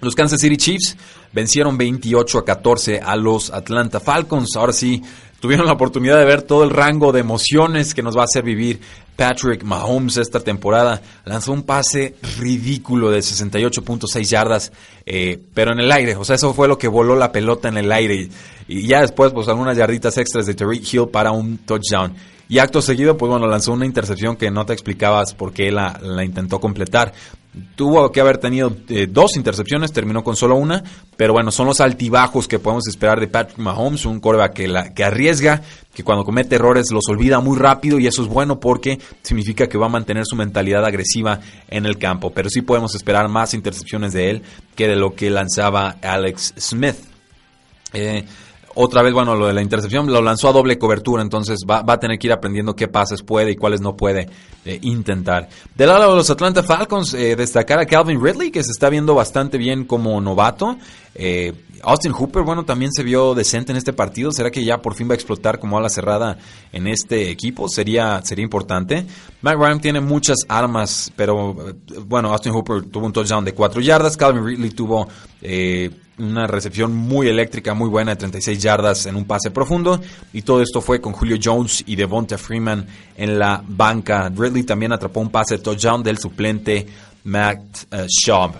[0.00, 0.96] Los Kansas City Chiefs
[1.32, 4.56] vencieron 28 a 14 a los Atlanta Falcons.
[4.56, 5.02] Ahora sí,
[5.40, 8.44] tuvieron la oportunidad de ver todo el rango de emociones que nos va a hacer
[8.44, 8.80] vivir
[9.16, 11.00] Patrick Mahomes esta temporada.
[11.24, 14.72] Lanzó un pase ridículo de 68.6 yardas,
[15.06, 16.16] eh, pero en el aire.
[16.16, 18.28] O sea, eso fue lo que voló la pelota en el aire.
[18.68, 22.14] Y, ya después, pues algunas yarditas extras de Tariq Hill para un touchdown.
[22.46, 26.24] Y acto seguido, pues bueno, lanzó una intercepción que no te explicabas por qué la
[26.24, 27.14] intentó completar.
[27.76, 30.82] Tuvo que haber tenido eh, dos intercepciones, terminó con solo una,
[31.16, 34.92] pero bueno, son los altibajos que podemos esperar de Patrick Mahomes, un coreback que, la,
[34.92, 35.62] que arriesga,
[35.94, 39.78] que cuando comete errores los olvida muy rápido y eso es bueno porque significa que
[39.78, 44.12] va a mantener su mentalidad agresiva en el campo, pero sí podemos esperar más intercepciones
[44.12, 44.42] de él
[44.74, 46.96] que de lo que lanzaba Alex Smith.
[47.92, 48.24] Eh,
[48.74, 52.00] otra vez, bueno, lo de la intercepción lo lanzó a doble cobertura, entonces va, a
[52.00, 54.28] tener que ir aprendiendo qué pases puede y cuáles no puede
[54.64, 55.48] eh, intentar.
[55.76, 59.14] Del lado de los Atlanta Falcons, eh, destacar a Calvin Ridley, que se está viendo
[59.14, 60.76] bastante bien como novato.
[61.14, 64.32] Eh, Austin Hooper, bueno, también se vio decente en este partido.
[64.32, 66.38] ¿Será que ya por fin va a explotar como ala cerrada
[66.72, 67.68] en este equipo?
[67.68, 69.06] Sería, sería importante.
[69.42, 71.54] Matt Ryan tiene muchas armas, pero
[72.06, 74.16] bueno, Austin Hooper tuvo un touchdown de 4 yardas.
[74.16, 75.06] Calvin Ridley tuvo
[76.18, 80.00] una recepción muy eléctrica, muy buena de 36 yardas en un pase profundo.
[80.32, 84.30] Y todo esto fue con Julio Jones y Devonta Freeman en la banca.
[84.34, 86.86] Ridley también atrapó un pase touchdown del suplente
[87.24, 87.60] Matt
[87.92, 88.52] uh, Schaub.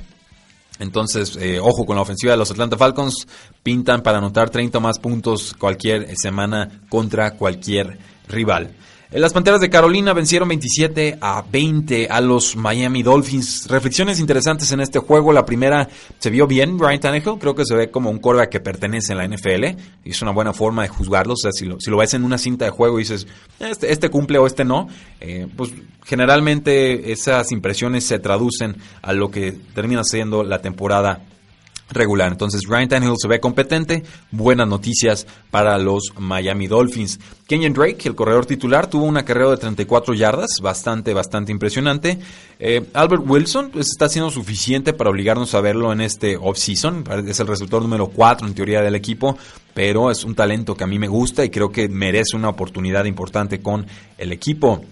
[0.81, 3.27] Entonces, eh, ojo con la ofensiva de los Atlanta Falcons.
[3.63, 7.97] Pintan para anotar 30 más puntos cualquier semana contra cualquier
[8.29, 8.75] rival.
[9.11, 13.67] Las Panteras de Carolina vencieron 27 a 20 a los Miami Dolphins.
[13.69, 15.33] Reflexiones interesantes en este juego.
[15.33, 15.89] La primera,
[16.19, 17.39] se vio bien Ryan Tannehill.
[17.39, 19.65] Creo que se ve como un quarterback que pertenece en la NFL.
[20.05, 21.35] Y es una buena forma de juzgarlo.
[21.35, 23.27] O sea, si lo, si lo ves en una cinta de juego y dices,
[23.61, 24.89] este, este cumple o este no,
[25.21, 25.71] eh, pues
[26.05, 31.23] generalmente esas impresiones se traducen a lo que termina siendo la temporada
[31.91, 32.33] regular.
[32.33, 37.21] Entonces Ryan Tannehill se ve competente, buenas noticias para los Miami Dolphins.
[37.47, 42.19] Kenyon Drake, el corredor titular, tuvo una carrera de 34 yardas, bastante, bastante impresionante.
[42.59, 47.05] Eh, Albert Wilson pues, está siendo suficiente para obligarnos a verlo en este offseason.
[47.27, 49.37] Es el resultado número 4 en teoría del equipo,
[49.75, 53.05] pero es un talento que a mí me gusta y creo que merece una oportunidad
[53.05, 54.85] importante con el equipo.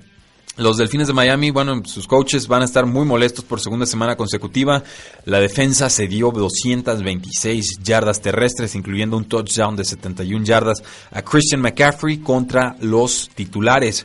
[0.59, 4.17] Los Delfines de Miami, bueno, sus coaches van a estar muy molestos por segunda semana
[4.17, 4.83] consecutiva.
[5.25, 11.63] La defensa se dio 226 yardas terrestres, incluyendo un touchdown de 71 yardas a Christian
[11.63, 14.05] McCaffrey contra los titulares.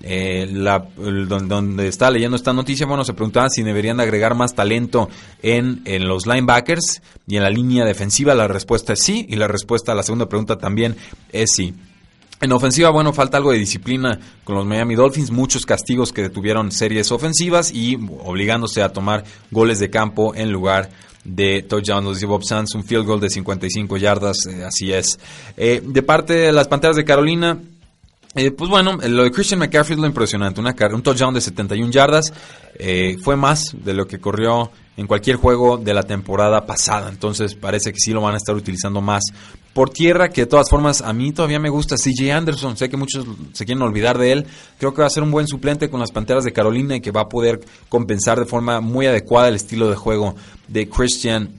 [0.00, 5.08] Eh, donde, está leyendo esta noticia, bueno, se preguntaban si deberían agregar más talento
[5.42, 8.36] en, en los linebackers y en la línea defensiva.
[8.36, 10.96] La respuesta es sí, y la respuesta a la segunda pregunta también
[11.32, 11.74] es sí.
[12.40, 16.70] En ofensiva, bueno, falta algo de disciplina con los Miami Dolphins, muchos castigos que detuvieron
[16.70, 20.88] series ofensivas y obligándose a tomar goles de campo en lugar
[21.24, 22.12] de touchdown.
[22.12, 25.18] Dice Bob Sanz, un field goal de 55 yardas, eh, así es.
[25.56, 27.58] Eh, de parte de las Panteras de Carolina,
[28.34, 30.60] Eh, pues bueno, lo de Christian McCaffrey es lo impresionante.
[30.60, 32.32] Una, un touchdown de 71 yardas
[32.78, 37.08] eh, fue más de lo que corrió en cualquier juego de la temporada pasada.
[37.08, 39.22] Entonces parece que sí lo van a estar utilizando más
[39.72, 42.76] por tierra, que de todas formas a mí todavía me gusta CJ Anderson.
[42.76, 44.46] Sé que muchos se quieren olvidar de él.
[44.78, 47.12] Creo que va a ser un buen suplente con las Panteras de Carolina y que
[47.12, 50.34] va a poder compensar de forma muy adecuada el estilo de juego
[50.66, 51.54] de Christian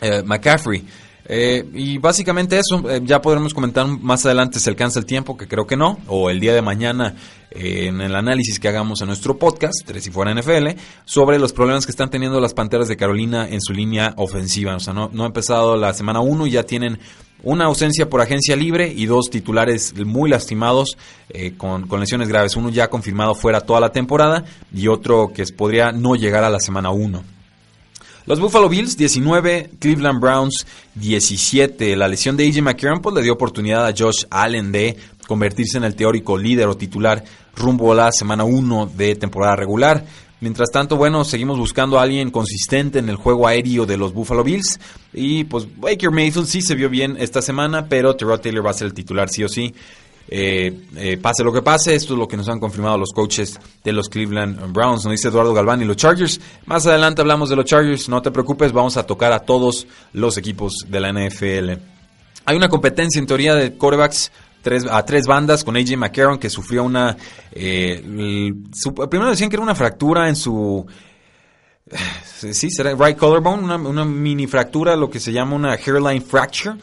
[0.00, 0.84] eh, McCaffrey.
[1.28, 5.48] Eh, y básicamente eso, eh, ya podremos comentar más adelante si alcanza el tiempo, que
[5.48, 7.16] creo que no, o el día de mañana
[7.50, 11.52] eh, en el análisis que hagamos en nuestro podcast, Tres y Fuera NFL, sobre los
[11.52, 14.76] problemas que están teniendo las Panteras de Carolina en su línea ofensiva.
[14.76, 16.98] O sea, no, no ha empezado la semana 1 y ya tienen
[17.42, 20.96] una ausencia por agencia libre y dos titulares muy lastimados
[21.58, 22.56] con, con, lesiones graves.
[22.56, 26.60] Uno ya confirmado fuera toda la temporada y otro que podría no llegar a la
[26.60, 27.35] semana 1.
[28.26, 31.94] Los Buffalo Bills 19, Cleveland Browns 17.
[31.94, 34.96] La lesión de AJ McCarron pues, le dio oportunidad a Josh Allen de
[35.28, 37.22] convertirse en el teórico líder o titular
[37.54, 40.04] rumbo a la semana 1 de temporada regular.
[40.40, 44.42] Mientras tanto, bueno, seguimos buscando a alguien consistente en el juego aéreo de los Buffalo
[44.42, 44.80] Bills.
[45.14, 48.74] Y pues Baker Mayfield sí se vio bien esta semana, pero Terrell Taylor va a
[48.74, 49.72] ser el titular sí o sí.
[50.28, 53.58] Eh, eh, pase lo que pase, esto es lo que nos han confirmado los coaches
[53.84, 56.40] de los Cleveland Browns, nos dice Eduardo Galván y los Chargers.
[56.66, 60.36] Más adelante hablamos de los Chargers, no te preocupes, vamos a tocar a todos los
[60.36, 61.72] equipos de la NFL.
[62.44, 64.32] Hay una competencia en teoría de quarterbacks
[64.90, 67.16] a tres bandas con AJ McCarron que sufrió una...
[67.52, 68.02] Eh,
[69.08, 70.84] primero decían que era una fractura en su...
[72.50, 76.76] Sí, será right collarbone, una, una mini fractura, lo que se llama una hairline fracture,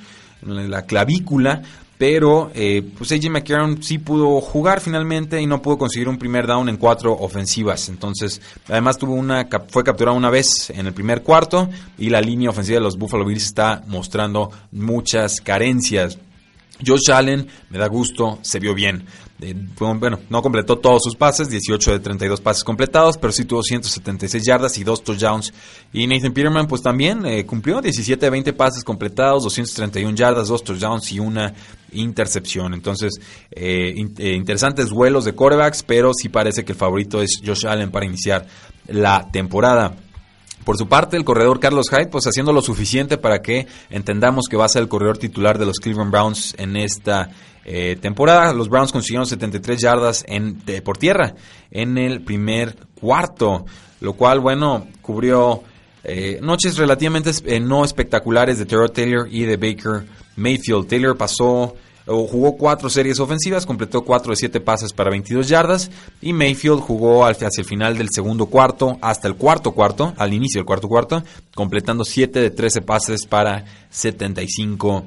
[0.43, 1.61] la clavícula
[2.03, 6.45] pero eh, pues AJ McCarron sí pudo jugar finalmente y no pudo conseguir un primer
[6.45, 7.87] down en cuatro ofensivas.
[7.87, 12.49] Entonces, además tuvo una fue capturado una vez en el primer cuarto y la línea
[12.49, 16.17] ofensiva de los Buffalo Bills está mostrando muchas carencias.
[16.85, 19.05] Josh Allen, me da gusto, se vio bien.
[19.77, 24.43] Bueno, no completó todos sus pases, 18 de 32 pases completados, pero sí tuvo 176
[24.43, 25.53] yardas y dos touchdowns.
[25.91, 30.63] Y Nathan Peterman, pues también eh, cumplió 17 de 20 pases completados, 231 yardas, dos
[30.63, 31.53] touchdowns y una
[31.91, 32.73] intercepción.
[32.73, 33.13] Entonces,
[33.51, 37.91] eh, eh, interesantes vuelos de quarterbacks, pero sí parece que el favorito es Josh Allen
[37.91, 38.47] para iniciar
[38.87, 39.95] la temporada.
[40.63, 44.55] Por su parte, el corredor Carlos Hyde, pues haciendo lo suficiente para que entendamos que
[44.55, 47.29] va a ser el corredor titular de los Cleveland Browns en esta
[47.65, 48.53] eh, temporada.
[48.53, 51.35] Los Browns consiguieron 73 yardas en, por tierra
[51.71, 53.65] en el primer cuarto,
[54.01, 55.63] lo cual, bueno, cubrió
[56.03, 60.87] eh, noches relativamente eh, no espectaculares de Terrell Taylor y de Baker Mayfield.
[60.87, 65.89] Taylor pasó jugó cuatro series ofensivas, completó cuatro de siete pases para 22 yardas
[66.21, 70.59] y Mayfield jugó hacia el final del segundo cuarto hasta el cuarto cuarto, al inicio
[70.59, 71.23] del cuarto cuarto,
[71.55, 75.05] completando 7 de 13 pases para 75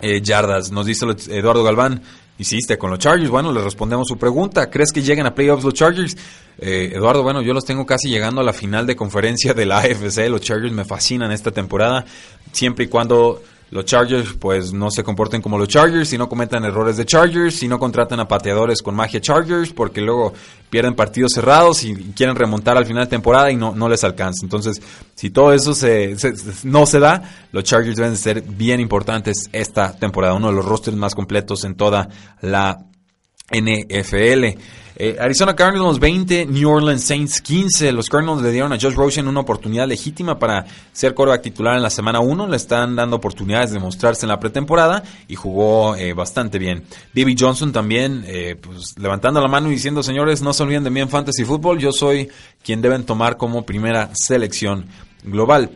[0.00, 0.70] eh, yardas.
[0.70, 2.02] Nos dice Eduardo Galván,
[2.38, 3.30] hiciste con los Chargers.
[3.30, 4.70] Bueno, le respondemos su pregunta.
[4.70, 6.16] ¿Crees que lleguen a playoffs los Chargers?
[6.58, 9.78] Eh, Eduardo, bueno, yo los tengo casi llegando a la final de conferencia de la
[9.80, 10.28] AFC.
[10.28, 12.04] Los Chargers me fascinan esta temporada,
[12.52, 16.64] siempre y cuando los Chargers pues no se comporten como los Chargers, y no cometan
[16.64, 20.32] errores de Chargers, si no contratan a pateadores con magia Chargers, porque luego
[20.70, 24.40] pierden partidos cerrados y quieren remontar al final de temporada y no, no les alcanza.
[24.44, 24.80] Entonces,
[25.14, 26.16] si todo eso se,
[26.64, 30.96] no se da, los Chargers deben ser bien importantes esta temporada, uno de los rosters
[30.96, 32.08] más completos en toda
[32.40, 32.84] la
[33.50, 34.58] NFL.
[35.00, 37.92] Eh, Arizona Cardinals 20, New Orleans Saints 15.
[37.92, 41.82] Los Cardinals le dieron a Josh Rosen una oportunidad legítima para ser quarterback titular en
[41.82, 42.48] la semana 1.
[42.48, 46.82] Le están dando oportunidades de mostrarse en la pretemporada y jugó eh, bastante bien.
[47.14, 50.90] David Johnson también eh, pues, levantando la mano y diciendo, señores, no se olviden de
[50.90, 51.78] mí en Fantasy Football.
[51.78, 52.28] Yo soy
[52.64, 54.86] quien deben tomar como primera selección
[55.22, 55.70] global.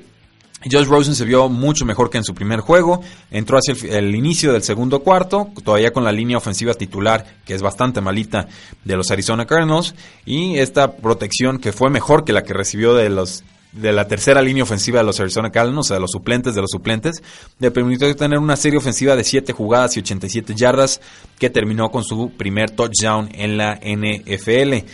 [0.70, 4.52] Josh Rosen se vio mucho mejor que en su primer juego, entró hacia el, inicio
[4.52, 8.48] del segundo cuarto, todavía con la línea ofensiva titular, que es bastante malita,
[8.84, 9.94] de los Arizona Cardinals,
[10.24, 14.42] y esta protección que fue mejor que la que recibió de los de la tercera
[14.42, 17.22] línea ofensiva de los Arizona Cardinals, o sea, de los suplentes de los suplentes,
[17.58, 21.00] le permitió tener una serie ofensiva de 7 jugadas y 87 yardas,
[21.38, 24.86] que terminó con su primer touchdown en la NFL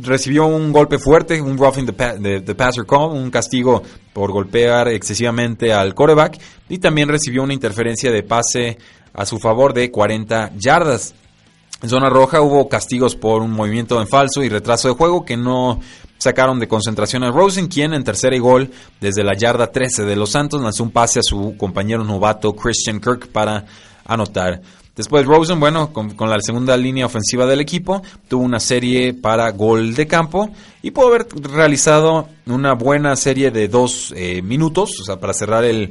[0.00, 5.72] recibió un golpe fuerte, un roughing the, the, passer call, un castigo por golpear excesivamente
[5.72, 8.78] al coreback y también recibió una interferencia de pase
[9.12, 11.14] a su favor de 40 yardas.
[11.82, 15.36] En zona roja hubo castigos por un movimiento en falso y retraso de juego que
[15.36, 15.80] no
[16.16, 20.16] sacaron de concentración a Rosen, quien en tercera y gol desde la yarda 13 de
[20.16, 23.66] los Santos lanzó un pase a su compañero novato Christian Kirk para
[24.06, 24.62] anotar.
[24.96, 29.94] Después Rosen, bueno, con, la segunda línea ofensiva del equipo, tuvo una serie para gol
[29.94, 30.50] de campo
[30.82, 35.64] y pudo haber realizado una buena serie de dos eh, minutos, o sea, para cerrar
[35.64, 35.90] el,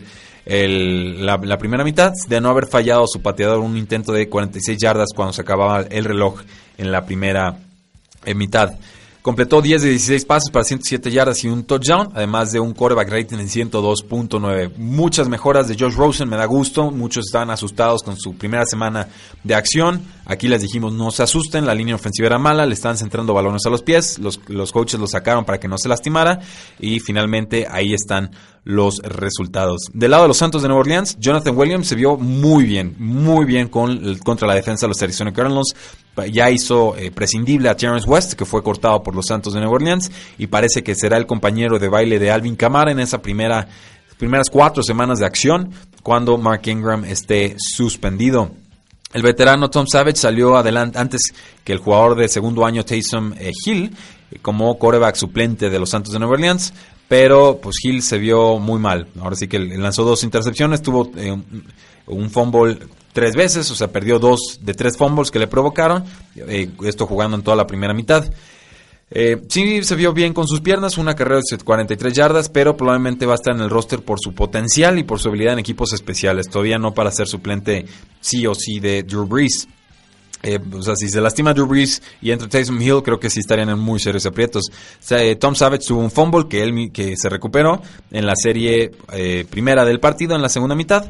[1.26, 5.10] la, la, primera mitad de no haber fallado su pateador un intento de 46 yardas
[5.14, 6.42] cuando se acababa el reloj
[6.78, 7.58] en la primera
[8.36, 8.74] mitad.
[9.24, 13.10] Completó 10 de 16 pases para 107 yardas y un touchdown, además de un quarterback
[13.10, 14.76] rating en 102.9.
[14.76, 16.92] Muchas mejoras de Josh Rosen, me da gusto.
[16.92, 19.08] Muchos estaban asustados con su primera semana
[19.46, 20.02] de acción.
[20.26, 23.66] Aquí les dijimos no se asusten, la línea ofensiva era mala, le estaban centrando balones
[23.66, 26.42] a los pies, los, los coaches lo sacaron para que no se lastimara
[26.78, 28.30] y finalmente ahí están
[28.64, 29.90] los resultados.
[29.94, 33.46] Del lado de los Santos de Nueva Orleans, Jonathan Williams se vio muy bien, muy
[33.46, 35.76] bien con, contra la defensa de los Arizona Cardinals.
[36.32, 39.76] Ya hizo eh, prescindible a Terrence West, que fue cortado por los Santos de Nueva
[39.76, 43.68] Orleans, y parece que será el compañero de baile de Alvin Kamara en esa primera,
[44.18, 45.72] primeras cuatro semanas de acción,
[46.02, 48.52] cuando Mark Ingram esté suspendido.
[49.14, 51.22] El veterano Tom Savage salió adelante antes
[51.64, 53.96] que el jugador de segundo año Taysom eh, Hill
[54.42, 56.74] como coreback suplente de los Santos de Nueva Orleans
[57.14, 59.06] pero pues Hill se vio muy mal.
[59.22, 61.40] Ahora sí que lanzó dos intercepciones, tuvo eh,
[62.08, 62.80] un fumble
[63.12, 66.06] tres veces, o sea, perdió dos de tres fumbles que le provocaron,
[66.36, 68.26] eh, esto jugando en toda la primera mitad.
[69.12, 73.28] Eh, sí se vio bien con sus piernas, una carrera de 43 yardas, pero probablemente
[73.28, 75.94] va a estar en el roster por su potencial y por su habilidad en equipos
[75.94, 77.86] especiales, todavía no para ser suplente
[78.22, 79.68] sí o sí de Drew Brees.
[80.44, 83.40] Eh, o sea, si se lastima Drew Brees y entra Taysom Hill, creo que sí
[83.40, 84.64] estarían en muy serios aprietos.
[85.10, 87.82] Eh, Tom Savage tuvo un fumble que él que se recuperó
[88.12, 91.06] en la serie eh, primera del partido, en la segunda mitad.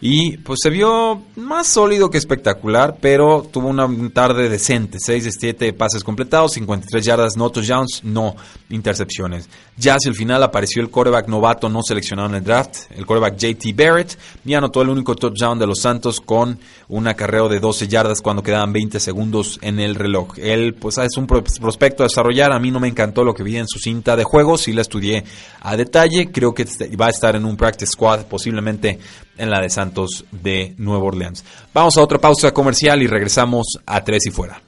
[0.00, 4.98] Y pues se vio más sólido que espectacular, pero tuvo una tarde decente.
[5.00, 8.36] 6 de 7 pases completados, 53 yardas, no touchdowns, no
[8.70, 9.48] intercepciones.
[9.76, 13.36] Ya hacia el final apareció el quarterback novato no seleccionado en el draft, el quarterback
[13.38, 17.88] JT Barrett, y anotó el único touchdown de los Santos con un acarreo de 12
[17.88, 20.38] yardas cuando quedaban 20 segundos en el reloj.
[20.38, 23.56] Él pues es un prospecto a desarrollar, a mí no me encantó lo que vi
[23.56, 25.24] en su cinta de juego, sí la estudié
[25.60, 26.66] a detalle, creo que
[27.00, 28.98] va a estar en un practice squad posiblemente
[29.38, 31.44] en la de Santos de Nueva Orleans.
[31.72, 34.67] Vamos a otra pausa comercial y regresamos a Tres y Fuera.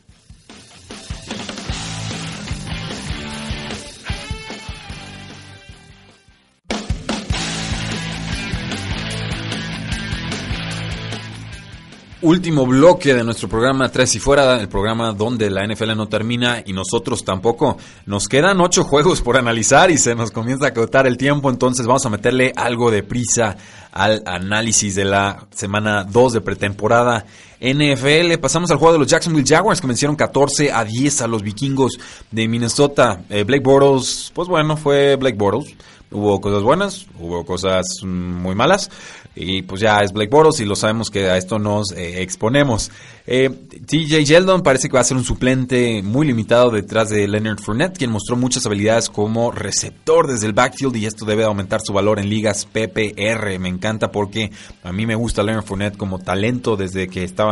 [12.22, 16.62] Último bloque de nuestro programa Tres y Fuera, el programa donde la NFL no termina
[16.66, 17.78] y nosotros tampoco.
[18.04, 21.86] Nos quedan ocho juegos por analizar y se nos comienza a agotar el tiempo, entonces
[21.86, 23.56] vamos a meterle algo de prisa
[23.90, 27.24] al análisis de la semana 2 de pretemporada
[27.61, 28.38] NFL.
[28.40, 31.98] Pasamos al juego de los Jacksonville Jaguars que vencieron 14 a 10 a los vikingos
[32.30, 33.22] de Minnesota.
[33.28, 35.76] Eh, Blake Bortles, pues bueno, fue Blake Bortles.
[36.12, 38.90] Hubo cosas buenas, hubo cosas muy malas.
[39.36, 42.90] Y pues ya es Blake Bortles y lo sabemos que a esto nos eh, exponemos.
[43.26, 47.61] Eh, TJ Yeldon parece que va a ser un suplente muy limitado detrás de Leonard
[47.61, 51.92] Fournette, quien mostró muchas habilidades como receptor desde el backfield y esto debe aumentar su
[51.92, 53.58] valor en ligas PPR.
[53.61, 54.50] Me encanta porque
[54.82, 57.49] a mí me gusta Leonard Fournette como talento desde que estaba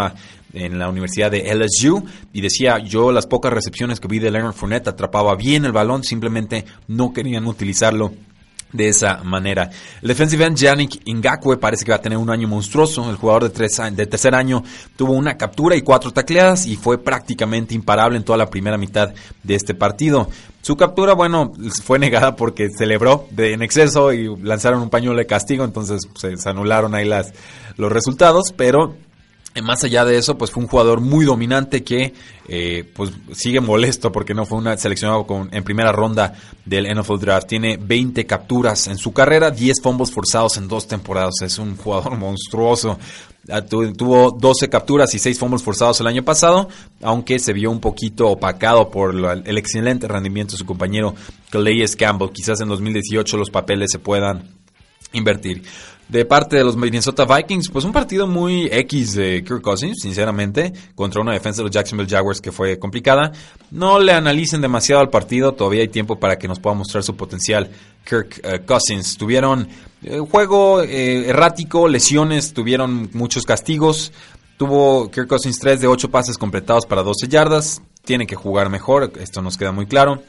[0.52, 4.54] en la Universidad de LSU y decía yo las pocas recepciones que vi de Leonard
[4.54, 8.12] Fournette atrapaba bien el balón, simplemente no querían utilizarlo
[8.72, 9.70] de esa manera.
[10.02, 13.08] El defensive end Yannick Ngakwe parece que va a tener un año monstruoso.
[13.08, 14.62] El jugador de, tercer año
[14.96, 19.12] tuvo una captura y cuatro tacleadas y fue prácticamente imparable en toda la primera mitad
[19.42, 20.28] de este partido.
[20.60, 25.64] Su captura, bueno, fue negada porque celebró en exceso y lanzaron un pañuelo de castigo,
[25.64, 27.32] entonces pues, se anularon ahí las,
[27.76, 28.96] los resultados, pero
[29.62, 32.14] más allá de eso, pues fue un jugador muy dominante que
[32.48, 36.34] eh, pues sigue molesto porque no fue una seleccionado con, en primera ronda
[36.64, 37.48] del NFL Draft.
[37.48, 41.42] Tiene 20 capturas en su carrera, 10 fumbles forzados en dos temporadas.
[41.42, 42.98] Es un jugador monstruoso.
[43.50, 46.68] Ah, tuvo 12 capturas y 6 fumbles forzados el año pasado,
[47.00, 51.14] aunque se vio un poquito opacado por el excelente rendimiento de su compañero
[51.48, 52.30] Calais Campbell.
[52.30, 54.50] Quizás en 2018 los papeles se puedan
[55.12, 55.62] invertir
[56.08, 60.72] de parte de los Minnesota Vikings, pues un partido muy X de Kirk Cousins, sinceramente,
[60.94, 63.32] contra una defensa de los Jacksonville Jaguars que fue complicada.
[63.70, 67.14] No le analicen demasiado al partido, todavía hay tiempo para que nos pueda mostrar su
[67.14, 67.70] potencial
[68.04, 69.18] Kirk eh, Cousins.
[69.18, 69.68] Tuvieron
[70.02, 74.12] eh, juego eh, errático, lesiones, tuvieron muchos castigos.
[74.56, 77.82] Tuvo Kirk Cousins 3 de 8 pases completados para 12 yardas.
[78.04, 80.22] Tiene que jugar mejor, esto nos queda muy claro.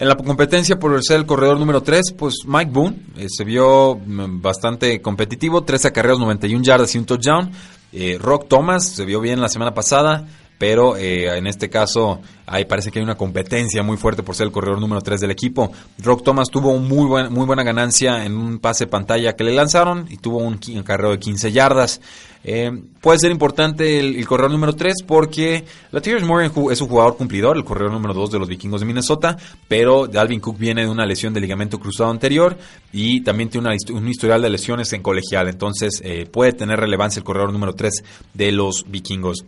[0.00, 3.96] En la competencia por ser el corredor número 3, pues Mike Boone eh, se vio
[3.96, 7.50] mm, bastante competitivo, 13 acarreos, 91 yardas y un touchdown.
[7.92, 10.24] Eh, Rock Thomas se vio bien la semana pasada.
[10.58, 14.46] Pero eh, en este caso ahí parece que hay una competencia muy fuerte por ser
[14.46, 15.70] el corredor número 3 del equipo.
[15.98, 20.06] Rock Thomas tuvo muy, buen, muy buena ganancia en un pase pantalla que le lanzaron
[20.10, 22.00] y tuvo un, un carrero de 15 yardas.
[22.44, 27.56] Eh, puede ser importante el, corredor número 3 porque Latavius Morgan es un jugador cumplidor,
[27.56, 29.36] el corredor número 2 de los vikingos de Minnesota,
[29.66, 32.56] pero Dalvin Cook viene de una lesión de ligamento cruzado anterior
[32.92, 37.24] y también tiene un historial de lesiones en colegial, entonces eh, puede tener relevancia el
[37.24, 38.04] corredor número 3
[38.34, 39.44] de los vikingos.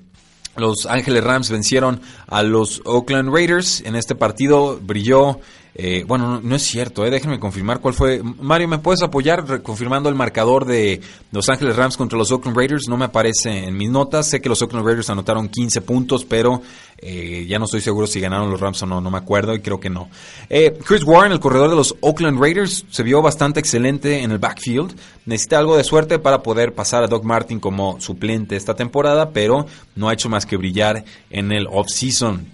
[0.56, 3.82] Los Ángeles Rams vencieron a los Oakland Raiders.
[3.82, 5.40] En este partido brilló
[5.82, 8.22] eh, bueno, no, es cierto, eh, déjenme confirmar cuál fue.
[8.22, 11.00] Mario, ¿me puedes apoyar confirmando el marcador de
[11.32, 12.86] Los Ángeles Rams contra los Oakland Raiders?
[12.86, 14.28] No me aparece en mis notas.
[14.28, 16.60] Sé que los Oakland Raiders anotaron 15 puntos, pero
[16.98, 19.60] eh, ya no estoy seguro si ganaron los Rams o no, no me acuerdo y
[19.60, 20.10] creo que no.
[20.50, 24.38] Eh, Chris Warren, el corredor de los Oakland Raiders, se vio bastante excelente en el
[24.38, 24.94] backfield.
[25.24, 29.64] Necesita algo de suerte para poder pasar a Doug Martin como suplente esta temporada, pero
[29.96, 32.46] no ha hecho más que brillar en el off-season.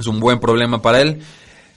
[0.00, 1.20] Es un buen problema para él.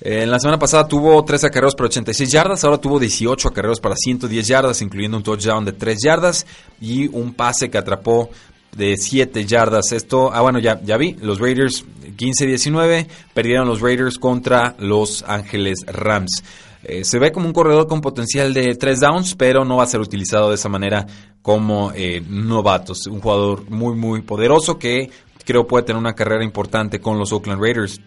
[0.01, 3.79] Eh, en la semana pasada tuvo 13 acarreos para 86 yardas, ahora tuvo 18 acarreos
[3.79, 6.45] para 110 yardas, incluyendo un touchdown de 3 yardas
[6.81, 8.29] y un pase que atrapó
[8.75, 9.91] de 7 yardas.
[9.91, 11.85] Esto, ah bueno, ya, ya vi, los Raiders
[12.17, 16.43] 15-19 perdieron los Raiders contra los Ángeles Rams.
[16.83, 19.87] Eh, se ve como un corredor con potencial de 3 downs, pero no va a
[19.87, 21.07] ser utilizado de esa manera
[21.41, 23.07] como eh, novatos.
[23.07, 25.09] Un jugador muy, muy poderoso que
[25.45, 27.99] creo puede tener una carrera importante con los Oakland Raiders.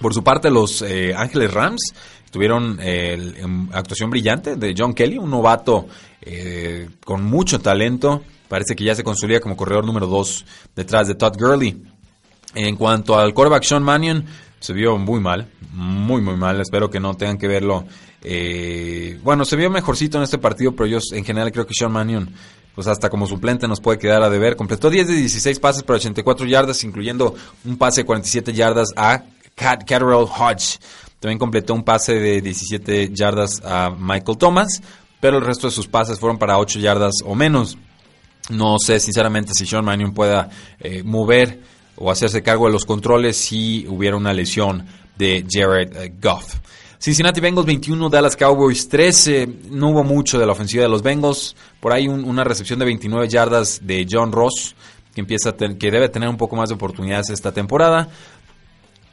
[0.00, 1.94] Por su parte, los eh, Ángeles Rams
[2.30, 3.34] tuvieron eh,
[3.72, 5.86] actuación brillante de John Kelly, un novato
[6.22, 8.22] eh, con mucho talento.
[8.48, 11.82] Parece que ya se consolida como corredor número 2 detrás de Todd Gurley.
[12.54, 14.24] En cuanto al quarterback Sean Mannion,
[14.58, 16.60] se vio muy mal, muy, muy mal.
[16.60, 17.84] Espero que no tengan que verlo.
[19.22, 22.32] bueno, se vio mejorcito en este partido, pero yo en general creo que Sean Mannion
[22.74, 24.56] pues hasta como suplente nos puede quedar a deber.
[24.56, 27.34] Completó 10 de 16 pases para 84 yardas, incluyendo
[27.64, 29.24] un pase de 47 yardas a
[29.54, 30.78] Catterall Hodge.
[31.18, 34.82] También completó un pase de 17 yardas a Michael Thomas,
[35.20, 37.76] pero el resto de sus pases fueron para 8 yardas o menos.
[38.48, 40.48] No sé sinceramente si Sean Mannion pueda
[40.80, 41.60] eh, mover
[41.96, 44.86] o hacerse cargo de los controles si hubiera una lesión
[45.16, 46.56] de Jared eh, Goff.
[46.98, 49.48] Cincinnati Bengals 21, Dallas Cowboys 13.
[49.70, 51.56] No hubo mucho de la ofensiva de los Bengals.
[51.80, 54.74] Por ahí una recepción de 29 yardas de John Ross,
[55.14, 58.08] que, empieza que debe tener un poco más de oportunidades esta temporada.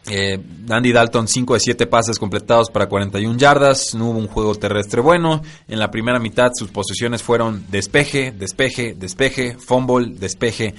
[0.09, 0.39] Eh,
[0.69, 5.01] Andy Dalton 5 de 7 pases completados para 41 yardas, no hubo un juego terrestre
[5.01, 5.41] bueno.
[5.67, 10.75] En la primera mitad sus posesiones fueron despeje, despeje, despeje, fumble, despeje,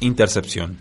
[0.00, 0.78] intercepción.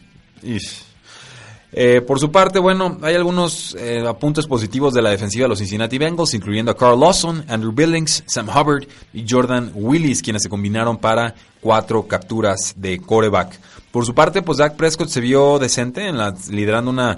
[1.76, 5.58] Eh, por su parte, bueno, hay algunos eh, apuntes positivos de la defensiva de los
[5.58, 10.50] Cincinnati Bengals, incluyendo a Carl Lawson, Andrew Billings, Sam Hubbard y Jordan Willis, quienes se
[10.50, 13.60] combinaron para cuatro capturas de coreback.
[13.92, 17.18] Por su parte, pues Dak Prescott se vio decente, en la, liderando una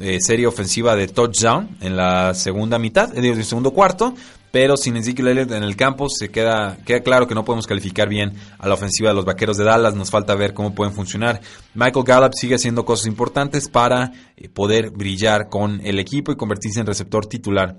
[0.00, 4.14] eh, serie ofensiva de touchdown en la segunda mitad, en el segundo cuarto,
[4.50, 8.08] pero sin Ezekiel Elliott en el campo se queda, queda claro que no podemos calificar
[8.08, 11.40] bien a la ofensiva de los Vaqueros de Dallas, nos falta ver cómo pueden funcionar.
[11.74, 16.80] Michael Gallup sigue haciendo cosas importantes para eh, poder brillar con el equipo y convertirse
[16.80, 17.76] en receptor titular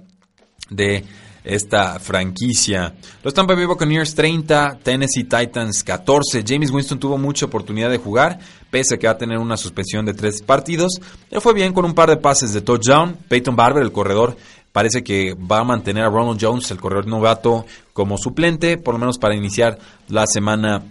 [0.69, 1.03] de
[1.43, 2.93] esta franquicia.
[3.23, 6.43] Los Tampa Bay Buccaneers 30, Tennessee Titans 14.
[6.45, 10.05] James Winston tuvo mucha oportunidad de jugar, pese a que va a tener una suspensión
[10.05, 10.99] de tres partidos.
[11.29, 13.17] Él fue bien con un par de pases de touchdown.
[13.27, 14.37] Peyton Barber, el corredor,
[14.71, 18.99] parece que va a mantener a Ronald Jones, el corredor novato, como suplente, por lo
[18.99, 19.77] menos para iniciar
[20.07, 20.83] la semana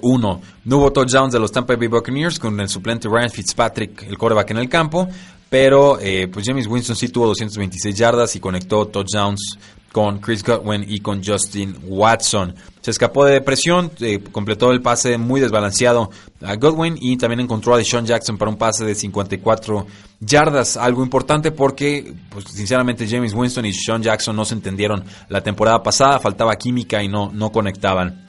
[0.00, 0.40] 1.
[0.42, 4.16] Eh, no hubo touchdowns de los Tampa Bay Buccaneers con el suplente Ryan Fitzpatrick, el
[4.16, 5.08] quarterback en el campo.
[5.54, 9.56] Pero eh, pues James Winston sí tuvo 226 yardas y conectó touchdowns
[9.92, 12.56] con Chris Godwin y con Justin Watson.
[12.80, 16.10] Se escapó de depresión, eh, completó el pase muy desbalanceado
[16.42, 19.86] a Godwin y también encontró a Deshaun Jackson para un pase de 54
[20.18, 20.76] yardas.
[20.76, 25.84] Algo importante porque, pues sinceramente, James Winston y Deshaun Jackson no se entendieron la temporada
[25.84, 28.23] pasada, faltaba química y no, no conectaban.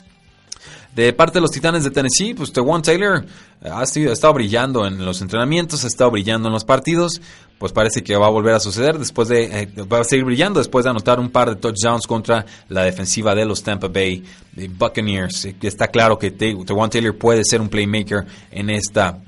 [0.95, 3.25] De parte de los Titanes de Tennessee, pues Tewan Taylor
[3.61, 7.21] ha, estado brillando en los entrenamientos, ha estado brillando en los partidos,
[7.57, 10.59] pues parece que va a volver a suceder después de eh, va a seguir brillando
[10.59, 14.23] después de anotar un par de touchdowns contra la defensiva de los Tampa Bay
[14.77, 15.49] Buccaneers.
[15.61, 19.19] Está claro que Tewan Taylor puede ser un playmaker en esta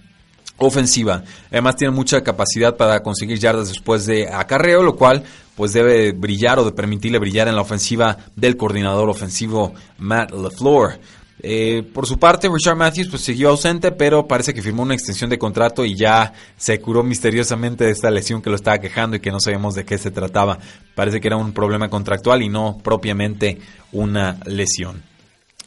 [0.57, 1.23] ofensiva.
[1.51, 5.23] Además tiene mucha capacidad para conseguir yardas después de acarreo, lo cual
[5.55, 10.99] pues debe brillar o de permitirle brillar en la ofensiva del coordinador ofensivo Matt LaFleur.
[11.39, 15.29] Eh, por su parte, Richard Matthews pues, siguió ausente, pero parece que firmó una extensión
[15.29, 19.19] de contrato y ya se curó misteriosamente de esta lesión que lo estaba quejando y
[19.19, 20.57] que no sabemos de qué se trataba.
[20.95, 23.59] Parece que era un problema contractual y no propiamente
[23.91, 25.03] una lesión.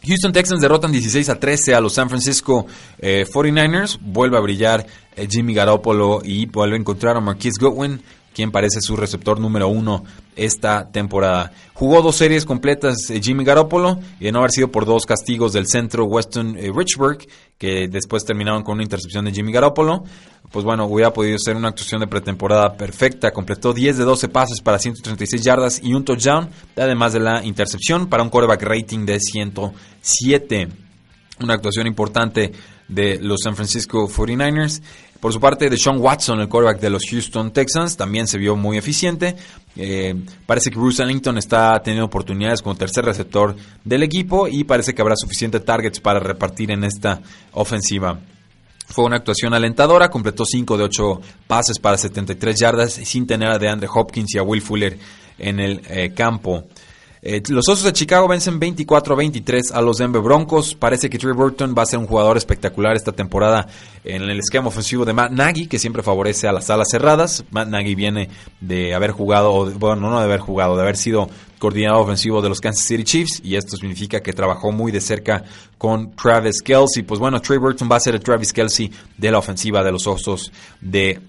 [0.03, 2.67] Houston Texans derrotan 16 a 13 a los San Francisco
[2.99, 3.99] 49ers.
[4.01, 4.87] Vuelve a brillar
[5.29, 8.01] Jimmy Garoppolo y vuelve a encontrar a Marquise Goodwin
[8.49, 10.05] parece su receptor número uno
[10.37, 11.53] esta temporada.
[11.75, 15.53] Jugó dos series completas eh, Jimmy Garoppolo y de no haber sido por dos castigos
[15.53, 17.27] del centro Weston eh, Richburg,
[17.59, 20.05] que después terminaron con una intercepción de Jimmy Garoppolo,
[20.51, 23.31] pues bueno, hubiera podido ser una actuación de pretemporada perfecta.
[23.33, 28.09] Completó 10 de 12 pases para 136 yardas y un touchdown, además de la intercepción
[28.09, 30.69] para un quarterback rating de 107.
[31.41, 32.53] Una actuación importante
[32.89, 34.83] de los San Francisco 49ers.
[35.21, 38.79] Por su parte, Deshaun Watson, el quarterback de los Houston Texans, también se vio muy
[38.79, 39.37] eficiente.
[39.77, 40.15] Eh,
[40.47, 43.55] parece que Bruce Ellington está teniendo oportunidades como tercer receptor
[43.85, 47.21] del equipo y parece que habrá suficientes targets para repartir en esta
[47.53, 48.19] ofensiva.
[48.87, 53.59] Fue una actuación alentadora, completó 5 de 8 pases para 73 yardas sin tener a
[53.59, 54.99] DeAndre Hopkins y a Will Fuller
[55.39, 56.65] en el eh, campo.
[57.23, 60.75] Eh, los Osos de Chicago vencen 24 a 23 a los Denver Broncos.
[60.75, 63.69] Parece que Trey Burton va a ser un jugador espectacular esta temporada
[64.05, 67.45] en el esquema ofensivo de Matt Nagy, que siempre favorece a las alas cerradas.
[67.51, 72.01] Matt Nagy viene de haber jugado, bueno, no de haber jugado, de haber sido coordinador
[72.01, 75.45] ofensivo de los Kansas City Chiefs y esto significa que trabajó muy de cerca
[75.77, 77.03] con Travis Kelsey.
[77.03, 80.07] Pues bueno, Trey Burton va a ser el Travis Kelsey de la ofensiva de los
[80.07, 80.51] Osos
[80.81, 81.21] de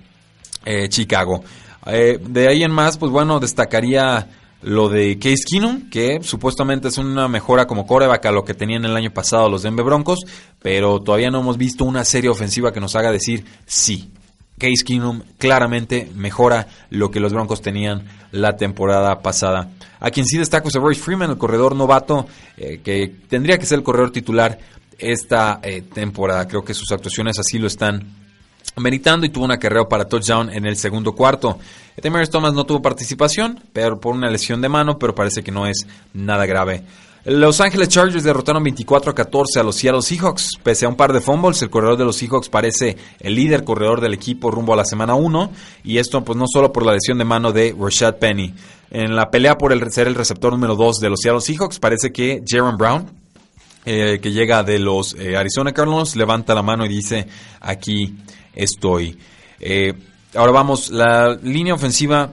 [0.64, 1.44] eh, Chicago.
[1.86, 4.30] Eh, de ahí en más, pues bueno, destacaría
[4.62, 8.86] lo de Case Keenum, que supuestamente es una mejora como coreback a lo que tenían
[8.86, 10.20] el año pasado los Denver Broncos,
[10.62, 14.12] pero todavía no hemos visto una serie ofensiva que nos haga decir sí.
[14.58, 19.72] Case Keenum claramente mejora lo que los Broncos tenían la temporada pasada.
[20.00, 23.66] A quien sí destaco es a Royce Freeman, el corredor novato, eh, que tendría que
[23.66, 24.60] ser el corredor titular
[25.00, 26.48] esta eh, temporada.
[26.48, 28.21] Creo que sus actuaciones así lo están
[28.78, 31.60] meritando y tuvo una carrera para touchdown en el segundo cuarto.
[31.98, 35.68] Etemeris Thomas no tuvo participación, pero por una lesión de mano, pero parece que no
[35.68, 36.84] es nada grave.
[37.24, 40.50] Los Angeles Chargers derrotaron 24 a 14 a los Seattle Seahawks.
[40.64, 44.02] Pese a un par de fumbles, el corredor de los Seahawks parece el líder corredor
[44.02, 45.52] del equipo rumbo a la semana 1.
[45.84, 48.56] Y esto pues no solo por la lesión de mano de Rashad Penny.
[48.90, 52.12] En la pelea por el, ser el receptor número 2 de los Seattle Seahawks, parece
[52.12, 53.06] que Jaron Brown,
[53.86, 57.28] eh, que llega de los eh, Arizona Cardinals, levanta la mano y dice
[57.60, 58.16] aquí
[58.56, 59.18] estoy.
[59.60, 59.94] Eh,
[60.36, 62.32] ahora vamos, la línea ofensiva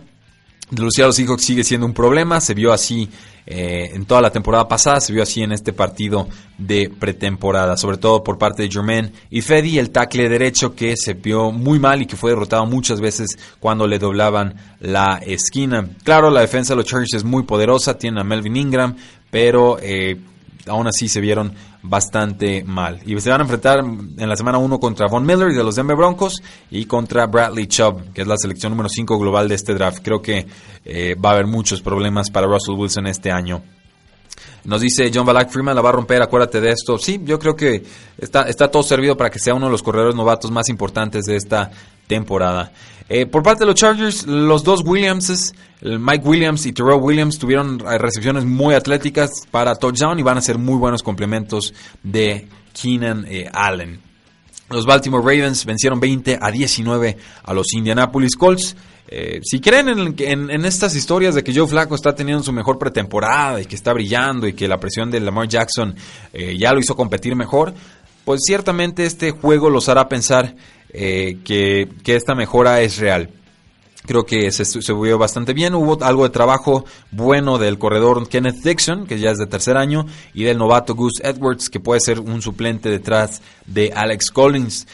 [0.71, 3.09] de los Seattle sigue siendo un problema, se vio así
[3.47, 7.97] eh, en toda la temporada pasada, se vio así en este partido de pretemporada, sobre
[7.97, 12.03] todo por parte de Jermaine y Fedi, el tackle derecho que se vio muy mal
[12.03, 15.89] y que fue derrotado muchas veces cuando le doblaban la esquina.
[16.05, 18.97] Claro, la defensa de los Chargers es muy poderosa, tiene a Melvin Ingram,
[19.31, 20.21] pero eh,
[20.67, 23.01] aún así se vieron bastante mal.
[23.07, 25.97] Y se van a enfrentar en la semana 1 contra Von Miller de los Denver
[25.97, 30.01] Broncos y contra Bradley Chubb, que es la selección número 5 global de este draft.
[30.03, 30.47] Creo que
[30.85, 33.63] eh, va a haber muchos problemas para Russell Wilson este año.
[34.65, 36.99] Nos dice John Balak Freeman, la va a romper, acuérdate de esto.
[36.99, 37.83] Sí, yo creo que
[38.19, 41.71] está, todo servido para que sea uno de los corredores novatos más importantes de esta
[42.07, 42.73] temporada.
[43.09, 47.81] Eh, por parte de los Chargers, los dos Williamses, Mike Williams y Terrell Williams, tuvieron
[47.81, 51.73] eh, recepciones muy atléticas para touchdown y van a ser muy buenos complementos
[52.03, 54.01] de Keenan eh, Allen.
[54.71, 58.77] Los Baltimore Ravens vencieron 20 a 19 a los Indianapolis Colts.
[59.43, 60.15] Si creen en,
[60.51, 63.93] en, estas historias de que Joe Flacco está teniendo su mejor pretemporada y que está
[63.93, 65.95] brillando y que la presión de Lamar Jackson
[66.57, 67.73] ya lo hizo competir mejor,
[68.25, 70.55] pues ciertamente este juego los hará pensar
[70.91, 73.31] eh, que, esta mejora es real.
[74.09, 75.75] Creo que se, se vio bastante bien.
[75.75, 80.07] Hubo algo de trabajo bueno del corredor Kenneth Dixon, que ya es de tercer año,
[80.33, 84.87] y del novato Gus Edwards, que puede ser un suplente detrás de Alex Collins.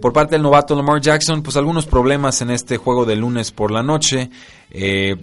[0.00, 3.72] por parte del novato Lamar Jackson, pues algunos problemas en este juego de lunes por
[3.72, 4.30] la noche.
[4.70, 5.16] Eh,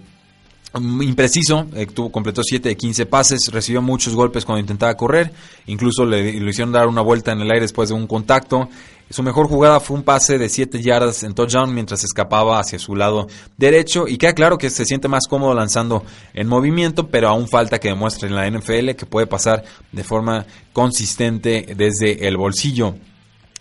[1.02, 5.32] impreciso, eh, tuvo, completó 7 de 15 pases, recibió muchos golpes cuando intentaba correr,
[5.68, 8.68] incluso le, le, hicieron dar una vuelta en el aire después de un contacto.
[9.10, 12.94] Su mejor jugada fue un pase de 7 yardas en touchdown mientras escapaba hacia su
[12.94, 16.04] lado derecho y queda claro que se siente más cómodo lanzando
[16.34, 20.46] en movimiento, pero aún falta que demuestre en la NFL que puede pasar de forma
[20.74, 22.96] consistente desde el bolsillo.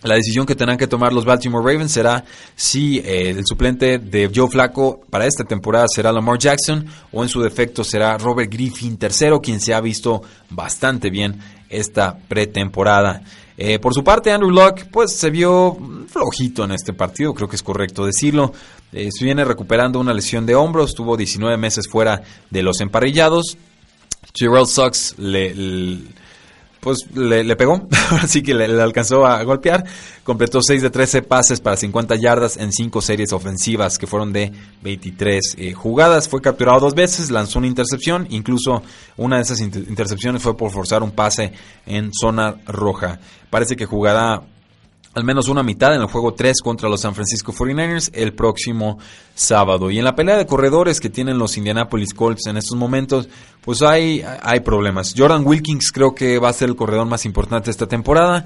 [0.02, 2.24] La decisión que tendrán que tomar los Baltimore Ravens será
[2.54, 7.28] si eh, el suplente de Joe Flacco para esta temporada será Lamar Jackson o en
[7.28, 11.38] su defecto será Robert Griffin III, quien se ha visto bastante bien
[11.68, 13.22] esta pretemporada.
[13.58, 15.76] Eh, por su parte, Andrew Luck pues se vio
[16.08, 18.52] flojito en este partido, creo que es correcto decirlo.
[18.92, 23.56] Eh, se viene recuperando una lesión de hombros, estuvo 19 meses fuera de los emparrillados.
[24.34, 25.54] Gerald Sucks le
[26.86, 27.88] pues le, pegó,
[28.22, 29.84] así que le, alcanzó a golpear.
[30.22, 34.52] Completó 6 de 13 pases para 50 yardas en 5 series ofensivas que fueron de
[34.82, 36.28] 23 eh, jugadas.
[36.28, 38.84] Fue capturado dos veces, lanzó una intercepción, incluso
[39.16, 41.52] una de esas intercepciones fue por forzar un pase
[41.86, 43.18] en zona roja.
[43.50, 44.42] Parece que jugará
[45.16, 48.98] al menos una mitad en el juego 3 contra los San Francisco 49ers el próximo
[49.34, 49.90] sábado.
[49.90, 53.26] Y en la pelea de corredores que tienen los Indianapolis Colts en estos momentos,
[53.64, 55.14] pues hay, hay problemas.
[55.16, 58.44] Jordan Wilkins creo que va a ser el corredor más importante esta temporada.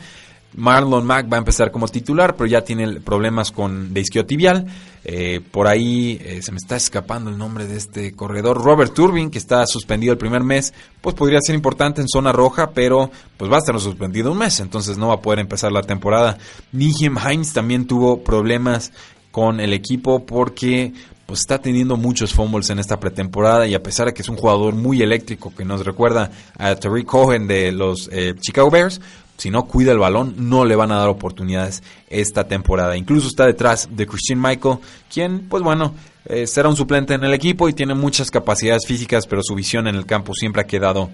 [0.54, 4.66] Marlon Mack va a empezar como titular, pero ya tiene problemas con de isquiotibial.
[5.04, 8.62] Eh, por ahí eh, se me está escapando el nombre de este corredor.
[8.62, 12.70] Robert Turbin, que está suspendido el primer mes, pues podría ser importante en zona roja,
[12.70, 15.82] pero pues va a estar suspendido un mes, entonces no va a poder empezar la
[15.82, 16.36] temporada.
[16.72, 18.92] Nihim Hines también tuvo problemas
[19.30, 20.92] con el equipo porque
[21.30, 24.36] pues está teniendo muchos fumbles en esta pretemporada y a pesar de que es un
[24.36, 29.00] jugador muy eléctrico que nos recuerda a Terry Cohen de los eh, Chicago Bears,
[29.40, 32.94] si no cuida el balón, no le van a dar oportunidades esta temporada.
[32.94, 34.80] Incluso está detrás de Christian Michael,
[35.10, 35.94] quien, pues bueno,
[36.26, 39.88] eh, será un suplente en el equipo y tiene muchas capacidades físicas, pero su visión
[39.88, 41.08] en el campo siempre ha quedado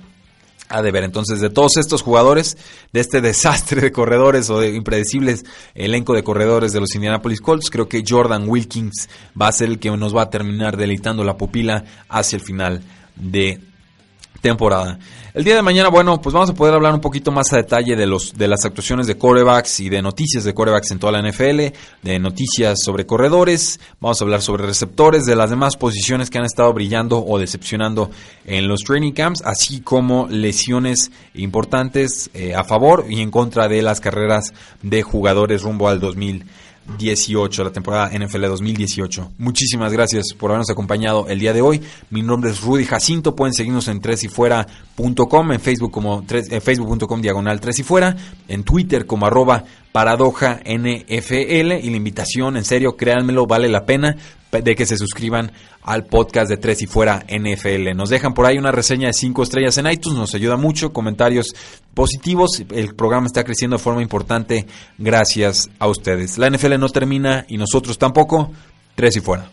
[0.68, 1.04] a deber.
[1.04, 2.58] Entonces, de todos estos jugadores,
[2.92, 5.44] de este desastre de corredores o de impredecibles
[5.76, 9.08] elenco de corredores de los Indianapolis Colts, creo que Jordan Wilkins
[9.40, 12.82] va a ser el que nos va a terminar deleitando la pupila hacia el final
[13.14, 13.60] de
[14.40, 14.98] temporada.
[15.34, 17.94] El día de mañana, bueno, pues vamos a poder hablar un poquito más a detalle
[17.94, 21.30] de los de las actuaciones de corebacks y de noticias de corebacks en toda la
[21.30, 26.38] NFL, de noticias sobre corredores, vamos a hablar sobre receptores, de las demás posiciones que
[26.38, 28.10] han estado brillando o decepcionando
[28.46, 33.82] en los training camps, así como lesiones importantes eh, a favor y en contra de
[33.82, 36.46] las carreras de jugadores rumbo al 2000
[36.98, 39.32] 18, la temporada NFL 2018.
[39.38, 41.82] Muchísimas gracias por habernos acompañado el día de hoy.
[42.10, 43.34] Mi nombre es Rudy Jacinto.
[43.34, 48.16] Pueden seguirnos en tresyfuera.com, en Facebook como eh, facebook.com diagonal tres y fuera,
[48.48, 54.16] en Twitter como arroba paradoja NFL y la invitación, en serio, créanmelo, vale la pena
[54.52, 55.52] de que se suscriban
[55.86, 57.96] al podcast de Tres y Fuera NFL.
[57.96, 61.54] Nos dejan por ahí una reseña de 5 estrellas en iTunes, nos ayuda mucho, comentarios
[61.94, 62.62] positivos.
[62.70, 64.66] El programa está creciendo de forma importante
[64.98, 66.36] gracias a ustedes.
[66.38, 68.50] La NFL no termina y nosotros tampoco.
[68.96, 69.48] Tres y Fuera.